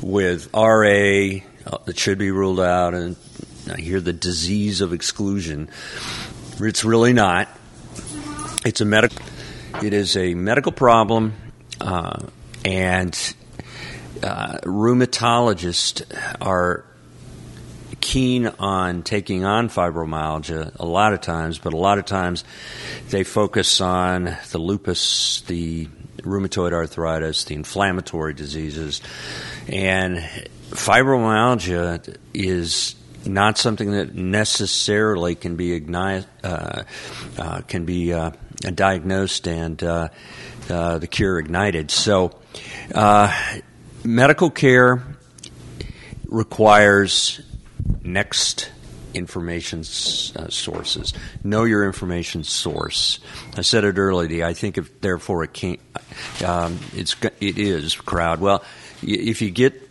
with 0.00 0.52
RA 0.54 1.40
uh, 1.66 1.78
that 1.84 1.98
should 1.98 2.18
be 2.18 2.30
ruled 2.30 2.60
out, 2.60 2.94
and 2.94 3.16
I 3.70 3.80
hear 3.80 4.00
the 4.00 4.12
disease 4.12 4.80
of 4.80 4.92
exclusion. 4.92 5.68
It's 6.60 6.84
really 6.84 7.12
not. 7.12 7.48
It's 8.64 8.80
a 8.80 8.84
medical. 8.84 9.24
It 9.82 9.92
is 9.92 10.16
a 10.16 10.34
medical 10.34 10.70
problem, 10.70 11.34
uh, 11.80 12.26
and 12.64 13.34
uh, 14.22 14.58
rheumatologists 14.58 16.02
are 16.40 16.84
keen 18.02 18.48
on 18.58 19.02
taking 19.02 19.44
on 19.44 19.70
fibromyalgia 19.70 20.78
a 20.78 20.84
lot 20.84 21.14
of 21.14 21.22
times, 21.22 21.58
but 21.58 21.72
a 21.72 21.76
lot 21.76 21.98
of 21.98 22.04
times 22.04 22.44
they 23.08 23.22
focus 23.24 23.80
on 23.80 24.36
the 24.50 24.58
lupus, 24.58 25.40
the 25.42 25.86
rheumatoid 26.18 26.72
arthritis, 26.72 27.44
the 27.44 27.54
inflammatory 27.54 28.34
diseases, 28.34 29.00
and 29.68 30.18
fibromyalgia 30.70 32.16
is 32.34 32.96
not 33.24 33.56
something 33.56 33.92
that 33.92 34.14
necessarily 34.14 35.36
can 35.36 35.54
be 35.54 35.80
igni- 35.80 36.26
uh, 36.42 36.82
uh, 37.38 37.60
can 37.62 37.84
be 37.84 38.12
uh, 38.12 38.32
diagnosed 38.74 39.46
and 39.46 39.80
uh, 39.82 40.08
uh, 40.68 40.98
the 40.98 41.06
cure 41.06 41.38
ignited. 41.38 41.92
So, 41.92 42.32
uh, 42.92 43.32
medical 44.02 44.50
care 44.50 45.04
requires 46.26 47.40
next 48.02 48.70
information 49.14 49.80
uh, 49.80 50.48
sources. 50.48 51.12
Know 51.44 51.64
your 51.64 51.84
information 51.86 52.44
source. 52.44 53.20
I 53.56 53.62
said 53.62 53.84
it 53.84 53.98
earlier. 53.98 54.44
I 54.44 54.54
think 54.54 54.78
if 54.78 55.00
therefore 55.00 55.44
it 55.44 55.52
can't, 55.52 55.80
um, 56.44 56.78
it's 56.94 57.16
it 57.40 57.58
is 57.58 57.94
crowd. 57.94 58.40
Well, 58.40 58.64
if 59.02 59.42
you 59.42 59.50
get 59.50 59.90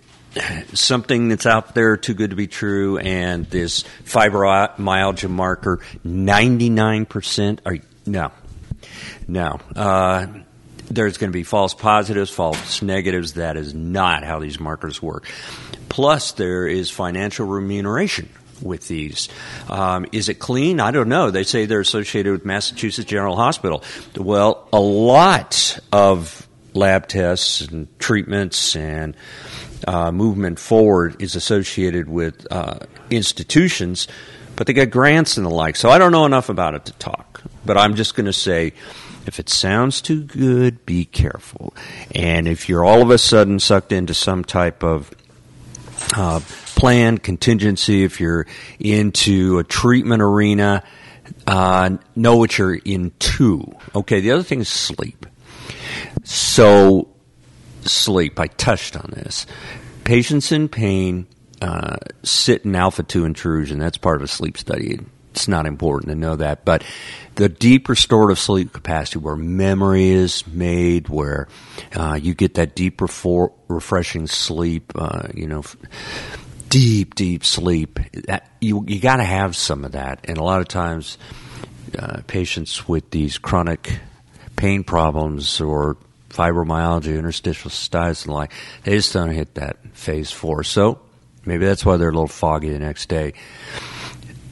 something 0.74 1.30
that's 1.30 1.46
out 1.46 1.76
there 1.76 1.98
too 1.98 2.14
good 2.14 2.30
to 2.30 2.36
be 2.36 2.48
true, 2.48 2.98
and 2.98 3.46
this 3.50 3.84
fibromyalgia 4.06 5.30
marker, 5.30 5.80
ninety 6.04 6.70
nine 6.70 7.06
percent 7.06 7.62
are 7.66 7.78
no. 8.06 8.32
No. 9.28 9.60
Uh, 9.76 10.28
there's 10.92 11.18
going 11.18 11.32
to 11.32 11.38
be 11.38 11.44
false 11.44 11.74
positives, 11.74 12.30
false 12.30 12.82
negatives. 12.82 13.34
That 13.34 13.58
is 13.58 13.74
not 13.74 14.24
how 14.24 14.40
these 14.40 14.60
markers 14.60 15.02
work. 15.02 15.30
Plus, 15.90 16.34
there 16.34 16.68
is 16.68 16.90
financial 16.90 17.46
remuneration 17.48 18.30
with 18.62 18.88
these. 18.88 19.28
Um, 19.70 20.06
is 20.12 20.30
it 20.30 20.36
clean? 20.36 20.80
I 20.80 20.92
don't 20.92 21.10
know. 21.10 21.32
They 21.32 21.44
say 21.44 21.66
they're 21.66 21.80
associated 21.82 22.32
with 22.32 22.46
Massachusetts 22.46 23.10
General 23.10 23.36
Hospital. 23.36 23.84
Well, 24.16 24.68
a 24.72 24.80
lot 24.80 25.80
of 25.92 26.48
lab 26.74 27.08
tests 27.08 27.62
and 27.62 27.88
treatments 28.00 28.76
and 28.76 29.16
uh, 29.88 30.12
movement 30.12 30.60
forward 30.60 31.22
is 31.22 31.36
associated 31.36 32.08
with 32.08 32.48
uh, 32.52 32.80
institutions, 33.10 34.08
but 34.56 34.68
they 34.68 34.74
get 34.74 34.92
grants 34.92 35.38
and 35.38 35.46
the 35.46 35.50
like. 35.50 35.76
So 35.76 35.90
I 35.90 35.98
don't 35.98 36.12
know 36.12 36.26
enough 36.26 36.50
about 36.50 36.76
it 36.76 36.86
to 36.86 36.94
talk. 36.94 37.42
But 37.66 37.78
I'm 37.78 37.96
just 37.96 38.16
going 38.16 38.26
to 38.26 38.34
say 38.34 38.74
if 39.26 39.40
it 39.40 39.50
sounds 39.50 40.02
too 40.02 40.24
good, 40.24 40.86
be 40.86 41.06
careful. 41.06 41.74
And 42.14 42.48
if 42.48 42.68
you're 42.68 42.84
all 42.84 43.02
of 43.02 43.10
a 43.10 43.18
sudden 43.18 43.60
sucked 43.60 43.92
into 43.92 44.14
some 44.14 44.44
type 44.44 44.84
of 44.84 45.12
uh, 46.16 46.42
plan, 46.76 47.18
contingency, 47.18 48.04
if 48.04 48.20
you're 48.20 48.48
into 48.80 49.60
a 49.60 49.64
treatment 49.64 50.22
arena, 50.22 50.84
uh, 51.48 51.98
know 52.16 52.38
what 52.38 52.58
you're 52.58 52.76
into. 52.76 53.72
Okay, 53.96 54.20
the 54.20 54.32
other 54.32 54.44
thing 54.44 54.62
is 54.62 54.70
sleep. 54.70 55.26
So, 56.24 57.10
sleep, 57.82 58.40
I 58.40 58.48
touched 58.48 58.96
on 58.96 59.12
this. 59.12 59.46
Patients 60.04 60.52
in 60.52 60.68
pain 60.68 61.28
uh, 61.62 61.98
sit 62.24 62.66
in 62.66 62.76
alpha 62.76 63.04
2 63.04 63.26
intrusion. 63.26 63.80
That's 63.80 63.98
part 63.98 64.18
of 64.18 64.24
a 64.24 64.28
sleep 64.28 64.58
study. 64.58 65.00
It's 65.32 65.48
not 65.48 65.66
important 65.66 66.10
to 66.10 66.16
know 66.16 66.36
that. 66.36 66.66
But 66.66 66.84
the 67.36 67.48
deep 67.48 67.88
restorative 67.88 68.38
sleep 68.38 68.74
capacity 68.74 69.20
where 69.20 69.36
memory 69.36 70.10
is 70.10 70.46
made, 70.46 71.08
where 71.08 71.48
uh, 71.96 72.20
you 72.22 72.34
get 72.34 72.56
that 72.56 72.76
deep, 72.76 72.98
refor- 72.98 73.54
refreshing 73.68 74.28
sleep, 74.28 74.92
uh, 74.96 75.30
you 75.34 75.48
know, 75.48 75.64
deep, 76.68 77.16
deep 77.16 77.46
sleep, 77.46 78.00
that, 78.28 78.50
you, 78.60 78.84
you 78.88 79.00
got 79.00 79.18
to 79.18 79.24
have 79.24 79.56
some 79.56 79.86
of 79.86 79.94
that. 79.94 80.20
And 80.26 80.38
a 80.38 80.44
lot 80.44 80.60
of 80.60 80.68
times, 80.68 81.18
uh, 81.98 82.22
patients 82.28 82.88
with 82.88 83.10
these 83.12 83.38
chronic 83.38 84.00
pain 84.58 84.84
problems 84.84 85.62
or 85.62 85.98
fibromyalgia, 86.30 87.18
interstitial 87.18 87.72
cystitis, 87.72 88.24
and 88.24 88.32
the 88.32 88.34
like, 88.34 88.54
they 88.84 88.92
just 88.92 89.14
don't 89.14 89.32
hit 89.32 89.56
that 89.56 89.78
phase 89.94 90.32
four. 90.32 90.64
So 90.64 91.00
maybe 91.46 91.66
that's 91.66 91.86
why 91.86 91.98
they're 91.98 92.10
a 92.10 92.14
little 92.14 92.28
foggy 92.28 92.70
the 92.70 92.80
next 92.80 93.08
day 93.08 93.34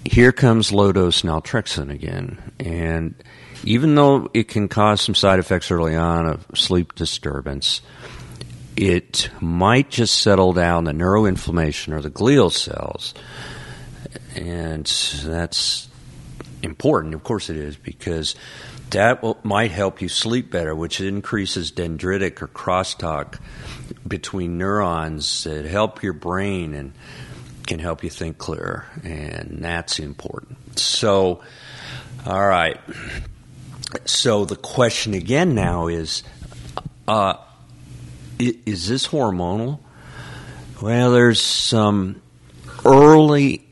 here 0.06 0.32
comes 0.32 0.72
low 0.72 0.92
dose 0.92 1.22
naltrexone 1.24 1.92
again. 1.92 2.54
And 2.60 3.16
even 3.64 3.96
though 3.96 4.30
it 4.34 4.48
can 4.48 4.68
cause 4.68 5.02
some 5.02 5.16
side 5.16 5.40
effects 5.40 5.72
early 5.72 5.96
on 5.96 6.26
of 6.26 6.46
sleep 6.56 6.96
disturbance, 6.96 7.82
it 8.76 9.30
might 9.42 9.90
just 9.90 10.20
settle 10.20 10.54
down 10.54 10.86
the 10.86 10.94
neuroinflammation 10.94 11.94
or 11.94 12.02
the 12.02 12.10
glial 12.10 12.52
cells. 12.52 13.14
And 14.36 14.86
that's 15.24 15.90
important. 16.64 17.14
Of 17.14 17.24
course, 17.24 17.50
it 17.50 17.58
is, 17.58 17.76
because 17.76 18.36
that 18.92 19.22
will, 19.22 19.38
might 19.44 19.72
help 19.72 20.02
you 20.02 20.10
sleep 20.10 20.50
better, 20.50 20.74
which 20.74 21.02
increases 21.02 21.72
dendritic 21.72 22.42
or 22.42 22.48
crosstalk 22.48 23.40
between 24.08 24.58
neurons 24.58 25.44
that 25.44 25.66
help 25.66 26.02
your 26.02 26.14
brain 26.14 26.74
and 26.74 26.94
can 27.70 27.80
help 27.80 28.04
you 28.04 28.10
think 28.10 28.40
clearer, 28.40 28.86
and 29.04 29.60
that's 29.62 30.00
important. 30.00 30.58
So, 30.78 31.42
all 32.26 32.48
right. 32.48 32.80
So 34.06 34.44
the 34.44 34.56
question 34.56 35.14
again 35.14 35.54
now 35.54 35.88
is, 35.88 36.24
uh, 37.08 37.36
is 38.40 38.90
this 38.90 39.08
hormonal? 39.08 39.80
Well, 40.82 41.12
there's 41.12 41.42
some 41.42 42.22
early 42.84 43.66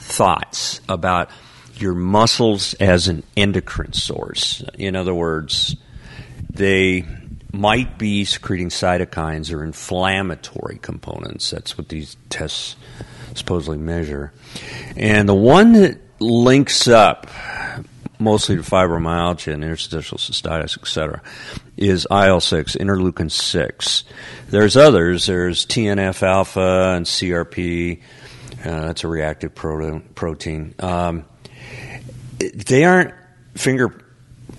thoughts 0.00 0.82
about 0.90 1.30
your 1.76 1.94
muscles 1.94 2.74
as 2.74 3.08
an 3.08 3.22
endocrine 3.34 3.94
source. 3.94 4.62
In 4.76 4.94
other 4.94 5.14
words, 5.14 5.74
they 6.50 7.06
might 7.52 7.98
be 7.98 8.24
secreting 8.24 8.68
cytokines 8.68 9.52
or 9.52 9.64
inflammatory 9.64 10.78
components. 10.80 11.50
That's 11.50 11.78
what 11.78 11.88
these 11.88 12.16
tests 12.28 12.76
supposedly 13.34 13.78
measure. 13.78 14.32
And 14.96 15.28
the 15.28 15.34
one 15.34 15.72
that 15.74 15.98
links 16.20 16.88
up 16.88 17.26
mostly 18.18 18.56
to 18.56 18.62
fibromyalgia 18.62 19.54
and 19.54 19.62
interstitial 19.62 20.18
cystitis, 20.18 20.76
etc., 20.78 21.22
is 21.76 22.06
IL 22.10 22.40
6, 22.40 22.76
interleukin 22.76 23.30
6. 23.30 24.04
There's 24.50 24.76
others. 24.76 25.26
There's 25.26 25.64
TNF 25.66 26.22
alpha 26.22 26.94
and 26.96 27.06
CRP. 27.06 28.00
Uh, 28.64 28.80
that's 28.86 29.04
a 29.04 29.08
reactive 29.08 29.54
protein. 29.54 30.74
Um, 30.80 31.24
they 32.38 32.84
aren't 32.84 33.14
finger 33.54 34.04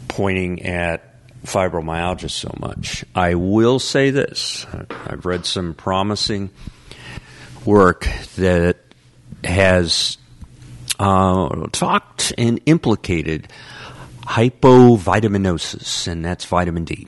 pointing 0.08 0.64
at 0.64 1.09
fibromyalgia 1.46 2.30
so 2.30 2.54
much. 2.60 3.06
I 3.16 3.36
will 3.36 3.80
say 3.80 4.12
this 4.12 4.66
I've 5.08 5.26
read 5.26 5.46
some 5.46 5.74
promising 5.74 6.50
work 7.66 8.08
that 8.36 8.78
has 9.44 10.18
uh, 11.00 11.68
talked 11.72 12.34
and 12.38 12.60
implicated 12.66 13.48
hypovitaminosis, 14.22 16.08
and 16.08 16.24
that's 16.24 16.46
vitamin 16.46 16.86
D. 16.86 17.08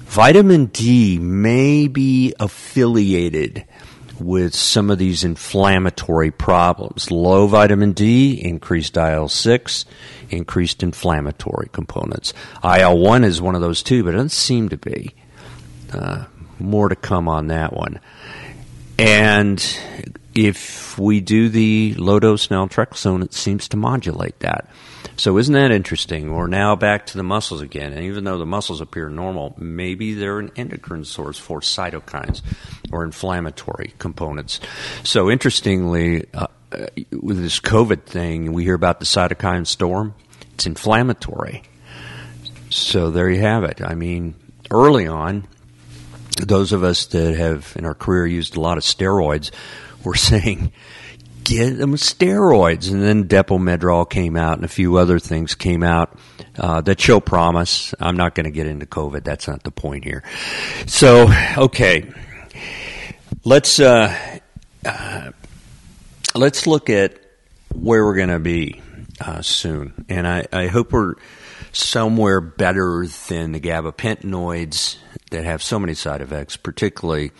Vitamin 0.00 0.66
D 0.66 1.18
may 1.18 1.88
be 1.88 2.34
affiliated 2.38 3.64
with 4.20 4.54
some 4.54 4.90
of 4.90 4.98
these 4.98 5.24
inflammatory 5.24 6.30
problems. 6.30 7.10
Low 7.10 7.46
vitamin 7.46 7.92
D, 7.92 8.40
increased 8.42 8.96
IL 8.96 9.28
6, 9.28 9.84
increased 10.30 10.82
inflammatory 10.82 11.68
components. 11.72 12.32
IL 12.62 12.98
1 12.98 13.24
is 13.24 13.40
one 13.40 13.54
of 13.54 13.60
those 13.60 13.82
too, 13.82 14.04
but 14.04 14.10
it 14.10 14.16
doesn't 14.16 14.30
seem 14.30 14.68
to 14.68 14.76
be. 14.76 15.14
Uh, 15.92 16.24
more 16.58 16.88
to 16.88 16.96
come 16.96 17.28
on 17.28 17.48
that 17.48 17.72
one. 17.72 18.00
And 18.98 19.64
if 20.34 20.98
we 20.98 21.20
do 21.20 21.48
the 21.48 21.94
low 21.94 22.20
dose 22.20 22.48
naltrexone, 22.48 23.24
it 23.24 23.34
seems 23.34 23.68
to 23.68 23.76
modulate 23.76 24.38
that. 24.40 24.68
So 25.16 25.38
isn't 25.38 25.54
that 25.54 25.70
interesting? 25.70 26.34
We're 26.34 26.48
now 26.48 26.74
back 26.74 27.06
to 27.06 27.16
the 27.16 27.22
muscles 27.22 27.60
again, 27.60 27.92
and 27.92 28.04
even 28.04 28.24
though 28.24 28.38
the 28.38 28.46
muscles 28.46 28.80
appear 28.80 29.08
normal, 29.08 29.54
maybe 29.58 30.14
they're 30.14 30.40
an 30.40 30.50
endocrine 30.56 31.04
source 31.04 31.38
for 31.38 31.60
cytokines 31.60 32.42
or 32.94 33.04
inflammatory 33.04 33.92
components. 33.98 34.60
So 35.02 35.30
interestingly, 35.30 36.26
uh, 36.32 36.46
with 37.10 37.38
this 37.38 37.58
COVID 37.60 38.04
thing, 38.04 38.52
we 38.52 38.62
hear 38.64 38.74
about 38.74 39.00
the 39.00 39.06
cytokine 39.06 39.66
storm. 39.66 40.14
It's 40.54 40.66
inflammatory. 40.66 41.62
So 42.70 43.10
there 43.10 43.28
you 43.28 43.40
have 43.40 43.64
it. 43.64 43.82
I 43.82 43.94
mean, 43.94 44.34
early 44.70 45.06
on, 45.06 45.46
those 46.40 46.72
of 46.72 46.84
us 46.84 47.06
that 47.06 47.36
have 47.36 47.72
in 47.76 47.84
our 47.84 47.94
career 47.94 48.26
used 48.26 48.56
a 48.56 48.60
lot 48.60 48.78
of 48.78 48.84
steroids 48.84 49.50
were 50.04 50.14
saying 50.14 50.72
get 51.44 51.76
them 51.78 51.94
steroids. 51.94 52.90
And 52.90 53.02
then 53.02 53.24
Depo-Medrol 53.24 54.08
came 54.08 54.36
out 54.36 54.56
and 54.56 54.64
a 54.64 54.68
few 54.68 54.96
other 54.96 55.18
things 55.18 55.54
came 55.54 55.82
out 55.82 56.18
uh, 56.58 56.80
that 56.82 57.00
show 57.00 57.20
promise. 57.20 57.94
I'm 58.00 58.16
not 58.16 58.34
going 58.34 58.44
to 58.44 58.50
get 58.50 58.66
into 58.66 58.86
COVID. 58.86 59.24
That's 59.24 59.46
not 59.46 59.62
the 59.62 59.70
point 59.70 60.04
here. 60.04 60.24
So, 60.86 61.28
okay. 61.56 62.10
Let's, 63.46 63.78
uh, 63.78 64.40
uh, 64.86 65.30
let's 66.34 66.66
look 66.66 66.88
at 66.88 67.18
where 67.74 68.02
we're 68.02 68.14
going 68.14 68.30
to 68.30 68.38
be 68.38 68.80
uh, 69.20 69.42
soon. 69.42 70.06
And 70.08 70.26
I, 70.26 70.46
I 70.50 70.68
hope 70.68 70.92
we're 70.92 71.16
somewhere 71.70 72.40
better 72.40 73.06
than 73.28 73.52
the 73.52 73.60
gabapentinoids 73.60 74.96
that 75.30 75.44
have 75.44 75.62
so 75.62 75.78
many 75.78 75.92
side 75.92 76.22
effects, 76.22 76.56
particularly 76.56 77.32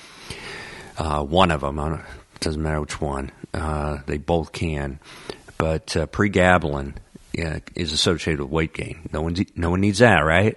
uh, 0.99 1.25
one 1.25 1.51
of 1.51 1.63
them. 1.63 1.79
it 1.79 2.41
doesn't 2.41 2.63
matter 2.63 2.83
which 2.83 3.01
one. 3.01 3.33
Uh, 3.55 4.01
they 4.05 4.19
both 4.19 4.53
can, 4.53 5.01
but 5.57 5.97
uh, 5.97 6.07
pregabalin 6.09 6.97
yeah, 7.37 7.59
is 7.75 7.93
associated 7.93 8.41
with 8.41 8.51
weight 8.51 8.73
gain. 8.75 9.09
No 9.13 9.23
one, 9.23 9.35
no 9.57 9.71
one 9.71 9.81
needs 9.81 9.99
that, 9.99 10.21
right? 10.21 10.57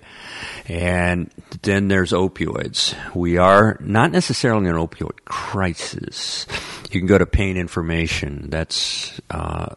And 0.67 1.31
then 1.63 1.87
there's 1.87 2.11
opioids. 2.11 2.95
We 3.15 3.37
are 3.37 3.77
not 3.79 4.11
necessarily 4.11 4.67
in 4.67 4.75
an 4.75 4.87
opioid 4.87 5.25
crisis. 5.25 6.45
You 6.91 6.99
can 6.99 7.07
go 7.07 7.17
to 7.17 7.25
pain 7.25 7.57
information. 7.57 8.49
That's 8.49 9.19
uh, 9.31 9.73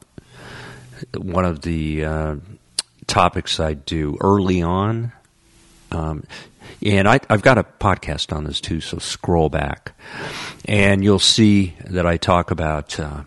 one 1.17 1.47
of 1.47 1.63
the 1.63 2.05
uh, 2.05 2.37
topics 3.07 3.61
I 3.61 3.75
do 3.75 4.19
early 4.21 4.61
on. 4.61 5.13
Um, 5.91 6.25
and 6.85 7.09
I, 7.09 7.21
have 7.31 7.43
got 7.43 7.57
a 7.57 7.65
podcast 7.65 8.35
on 8.35 8.45
this 8.45 8.61
too, 8.61 8.81
so 8.81 8.99
scroll 8.99 9.49
back. 9.49 9.93
And 10.67 11.03
you'll 11.03 11.19
see 11.19 11.75
that 11.87 12.07
I 12.07 12.19
talk 12.19 12.51
about 12.51 13.01
uh, 13.01 13.23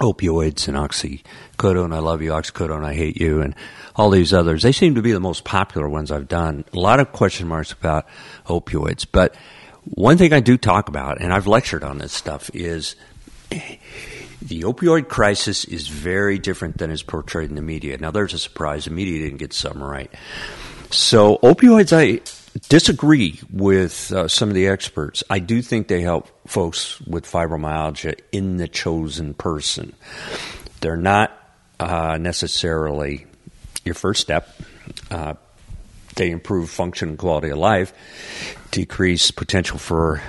opioids 0.00 0.66
and 0.66 0.76
oxycodone, 0.76 1.94
I 1.94 1.98
love 1.98 2.22
you, 2.22 2.30
oxycodone, 2.30 2.84
I 2.84 2.94
hate 2.94 3.20
you, 3.20 3.42
and 3.42 3.54
all 3.94 4.10
these 4.10 4.32
others. 4.32 4.62
They 4.62 4.72
seem 4.72 4.94
to 4.94 5.02
be 5.02 5.12
the 5.12 5.20
most 5.20 5.44
popular 5.44 5.88
ones 5.88 6.10
I've 6.10 6.28
done. 6.28 6.64
A 6.72 6.78
lot 6.78 7.00
of 7.00 7.12
question 7.12 7.46
marks 7.46 7.72
about 7.72 8.06
opioids, 8.46 9.06
but 9.10 9.34
one 9.84 10.18
thing 10.18 10.32
I 10.32 10.40
do 10.40 10.56
talk 10.56 10.88
about, 10.88 11.20
and 11.20 11.32
I've 11.32 11.46
lectured 11.46 11.84
on 11.84 11.98
this 11.98 12.12
stuff, 12.12 12.50
is 12.54 12.96
the 13.50 14.62
opioid 14.62 15.08
crisis 15.08 15.64
is 15.64 15.88
very 15.88 16.38
different 16.38 16.78
than 16.78 16.90
is 16.90 17.02
portrayed 17.02 17.50
in 17.50 17.56
the 17.56 17.62
media. 17.62 17.98
Now, 17.98 18.10
there's 18.10 18.34
a 18.34 18.38
surprise. 18.38 18.86
The 18.86 18.90
media 18.90 19.24
didn't 19.24 19.38
get 19.38 19.52
some 19.52 19.82
right. 19.82 20.10
So, 20.90 21.38
opioids, 21.38 21.92
I 21.96 22.20
disagree 22.68 23.40
with 23.52 24.12
uh, 24.12 24.28
some 24.28 24.48
of 24.48 24.54
the 24.54 24.68
experts. 24.68 25.22
I 25.30 25.38
do 25.38 25.62
think 25.62 25.88
they 25.88 26.02
help 26.02 26.28
folks 26.48 27.00
with 27.02 27.24
fibromyalgia 27.24 28.18
in 28.32 28.56
the 28.56 28.68
chosen 28.68 29.34
person. 29.34 29.94
They're 30.80 30.96
not 30.96 31.32
uh, 31.78 32.18
necessarily 32.18 33.26
your 33.84 33.94
first 33.94 34.20
step. 34.20 34.48
Uh, 35.10 35.34
they 36.16 36.30
improve 36.30 36.70
function 36.70 37.10
and 37.10 37.18
quality 37.18 37.50
of 37.50 37.58
life, 37.58 37.92
decrease 38.70 39.30
potential 39.30 39.78
for 39.78 40.22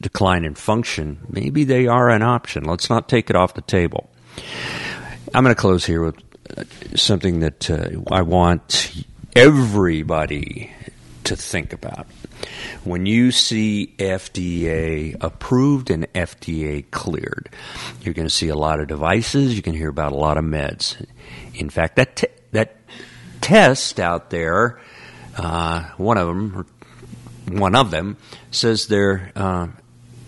decline 0.00 0.44
in 0.44 0.54
function. 0.54 1.18
Maybe 1.28 1.64
they 1.64 1.86
are 1.86 2.10
an 2.10 2.22
option. 2.22 2.64
Let's 2.64 2.90
not 2.90 3.08
take 3.08 3.30
it 3.30 3.36
off 3.36 3.54
the 3.54 3.62
table. 3.62 4.10
I'm 5.32 5.44
going 5.44 5.54
to 5.54 5.60
close 5.60 5.86
here 5.86 6.04
with 6.04 6.16
uh, 6.56 6.64
something 6.96 7.40
that 7.40 7.70
uh, 7.70 7.88
I 8.10 8.22
want 8.22 8.92
everybody 9.34 10.72
to 11.24 11.36
think 11.36 11.72
about. 11.72 12.06
When 12.84 13.06
you 13.06 13.30
see 13.30 13.94
FDA 13.98 15.16
approved 15.20 15.90
and 15.90 16.12
FDA 16.12 16.90
cleared, 16.90 17.48
you're 18.02 18.14
going 18.14 18.28
to 18.28 18.34
see 18.34 18.48
a 18.48 18.56
lot 18.56 18.80
of 18.80 18.88
devices. 18.88 19.56
You 19.56 19.62
can 19.62 19.74
hear 19.74 19.88
about 19.88 20.12
a 20.12 20.16
lot 20.16 20.38
of 20.38 20.44
meds. 20.44 21.04
In 21.54 21.70
fact, 21.70 21.96
that 21.96 22.30
that 22.52 22.76
test 23.40 24.00
out 24.00 24.30
there, 24.30 24.80
uh, 25.36 25.84
one 25.96 26.18
of 26.18 26.28
them, 26.28 26.66
one 27.48 27.74
of 27.74 27.90
them 27.90 28.16
says 28.50 28.86
they're 28.86 29.32
uh, 29.34 29.68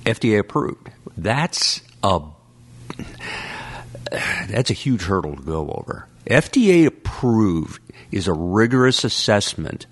FDA 0.05 0.39
approved. 0.39 0.91
That's 1.17 1.81
a 2.03 2.21
that's 4.49 4.71
a 4.71 4.75
huge 4.75 5.03
hurdle 5.03 5.37
to 5.37 5.43
go 5.43 5.69
over. 5.69 6.09
FDA 6.27 6.87
approved 6.87 7.81
is 8.11 8.29
a 8.29 8.33
rigorous 8.33 9.05
assessment 9.05 9.87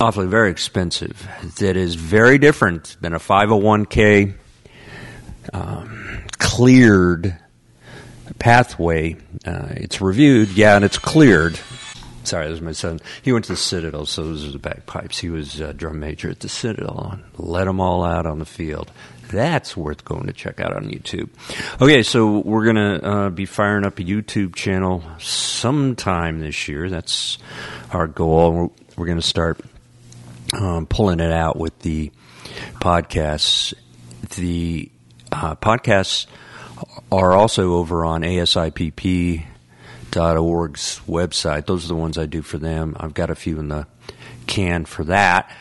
awfully 0.00 0.26
very 0.26 0.50
expensive 0.50 1.28
that 1.58 1.76
is 1.76 1.94
very 1.94 2.38
different 2.38 2.96
than 3.00 3.12
a 3.12 3.18
501k 3.18 4.32
um, 5.52 6.24
cleared 6.38 7.36
pathway. 8.38 9.16
Uh, 9.44 9.68
it's 9.72 10.00
reviewed, 10.00 10.48
yeah, 10.50 10.74
and 10.76 10.84
it's 10.84 10.98
cleared. 10.98 11.60
Sorry, 12.24 12.46
this 12.46 12.56
is 12.56 12.60
my 12.62 12.72
son. 12.72 13.00
He 13.22 13.32
went 13.32 13.44
to 13.46 13.52
the 13.52 13.56
Citadel, 13.56 14.06
so 14.06 14.24
those 14.24 14.48
are 14.48 14.52
the 14.52 14.58
bagpipes. 14.58 15.18
He 15.18 15.28
was 15.28 15.60
a 15.60 15.74
drum 15.74 16.00
major 16.00 16.30
at 16.30 16.40
the 16.40 16.48
Citadel. 16.48 17.10
And 17.12 17.24
let 17.38 17.64
them 17.64 17.80
all 17.80 18.04
out 18.04 18.26
on 18.26 18.38
the 18.38 18.46
field. 18.46 18.90
That's 19.28 19.76
worth 19.76 20.04
going 20.04 20.26
to 20.26 20.32
check 20.32 20.60
out 20.60 20.74
on 20.74 20.90
YouTube. 20.90 21.28
Okay, 21.80 22.02
so 22.02 22.40
we're 22.40 22.64
going 22.64 22.76
to 22.76 23.06
uh, 23.06 23.30
be 23.30 23.46
firing 23.46 23.86
up 23.86 23.98
a 23.98 24.02
YouTube 24.02 24.54
channel 24.54 25.02
sometime 25.18 26.40
this 26.40 26.68
year. 26.68 26.88
That's 26.88 27.38
our 27.92 28.06
goal. 28.06 28.52
We're, 28.52 28.68
we're 28.96 29.06
going 29.06 29.20
to 29.20 29.26
start 29.26 29.60
um, 30.54 30.86
pulling 30.86 31.20
it 31.20 31.32
out 31.32 31.56
with 31.56 31.78
the 31.80 32.10
podcasts. 32.74 33.74
The 34.36 34.90
uh, 35.32 35.54
podcasts 35.56 36.26
are 37.10 37.32
also 37.32 37.74
over 37.74 38.04
on 38.04 38.22
asipp.org's 38.22 39.46
website. 41.06 41.66
Those 41.66 41.84
are 41.84 41.88
the 41.88 41.94
ones 41.94 42.18
I 42.18 42.26
do 42.26 42.42
for 42.42 42.58
them. 42.58 42.96
I've 42.98 43.14
got 43.14 43.30
a 43.30 43.34
few 43.34 43.58
in 43.58 43.68
the 43.68 43.86
can 44.46 44.84
for 44.84 45.04
that. 45.04 45.54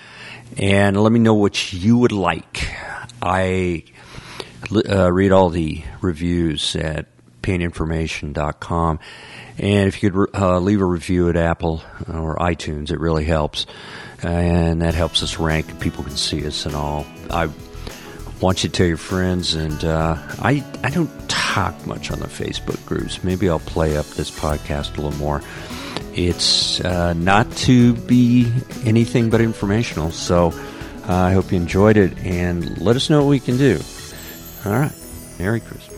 And 0.58 1.02
let 1.02 1.12
me 1.12 1.20
know 1.20 1.36
what 1.36 1.72
you 1.74 1.98
would 2.00 2.12
like. 2.12 2.68
I 3.22 3.84
uh, 4.90 5.12
read 5.12 5.32
all 5.32 5.50
the 5.50 5.84
reviews 6.02 6.76
at 6.76 7.06
paininformation.com. 7.42 9.00
And 9.58 9.88
if 9.88 10.02
you 10.02 10.12
could 10.12 10.36
uh, 10.36 10.60
leave 10.60 10.82
a 10.82 10.86
review 10.86 11.30
at 11.30 11.36
Apple 11.36 11.84
or 12.08 12.38
iTunes, 12.38 12.92
it 12.92 13.00
really 13.00 13.26
helps 13.26 13.66
and 14.24 14.82
that 14.82 14.94
helps 14.94 15.24
us 15.24 15.38
rank. 15.40 15.80
People 15.80 16.04
can 16.04 16.16
see 16.16 16.46
us 16.46 16.66
and 16.66 16.76
all. 16.76 17.06
I 17.30 17.50
want 18.42 18.64
you 18.64 18.70
to 18.70 18.76
tell 18.76 18.88
your 18.88 18.98
friends, 18.98 19.56
and 19.56 19.84
uh, 19.84 20.16
I 20.40 20.64
I 20.84 20.90
don't 20.90 21.30
talk 21.30 21.86
much 21.86 22.12
on 22.12 22.20
the 22.20 22.28
Facebook 22.28 22.84
groups. 22.86 23.24
Maybe 23.24 23.50
I'll 23.50 23.60
play 23.60 23.98
up 23.98 24.06
this 24.08 24.32
podcast 24.32 24.98
a 24.98 25.02
little 25.02 25.20
more. 25.20 25.42
It's 26.14 26.82
uh, 26.82 27.14
not 27.14 27.52
to 27.58 27.94
be 27.94 28.52
anything 28.84 29.30
but 29.30 29.42
informational, 29.42 30.12
so 30.12 30.52
uh, 31.08 31.14
I 31.14 31.34
hope 31.34 31.52
you 31.52 31.58
enjoyed 31.58 31.98
it, 31.98 32.18
and 32.20 32.80
let 32.80 32.96
us 32.96 33.10
know 33.10 33.24
what 33.24 33.30
we 33.30 33.40
can 33.40 33.58
do. 33.58 33.80
All 34.66 34.74
right, 34.74 34.94
Merry 35.38 35.62
Christmas. 35.62 35.89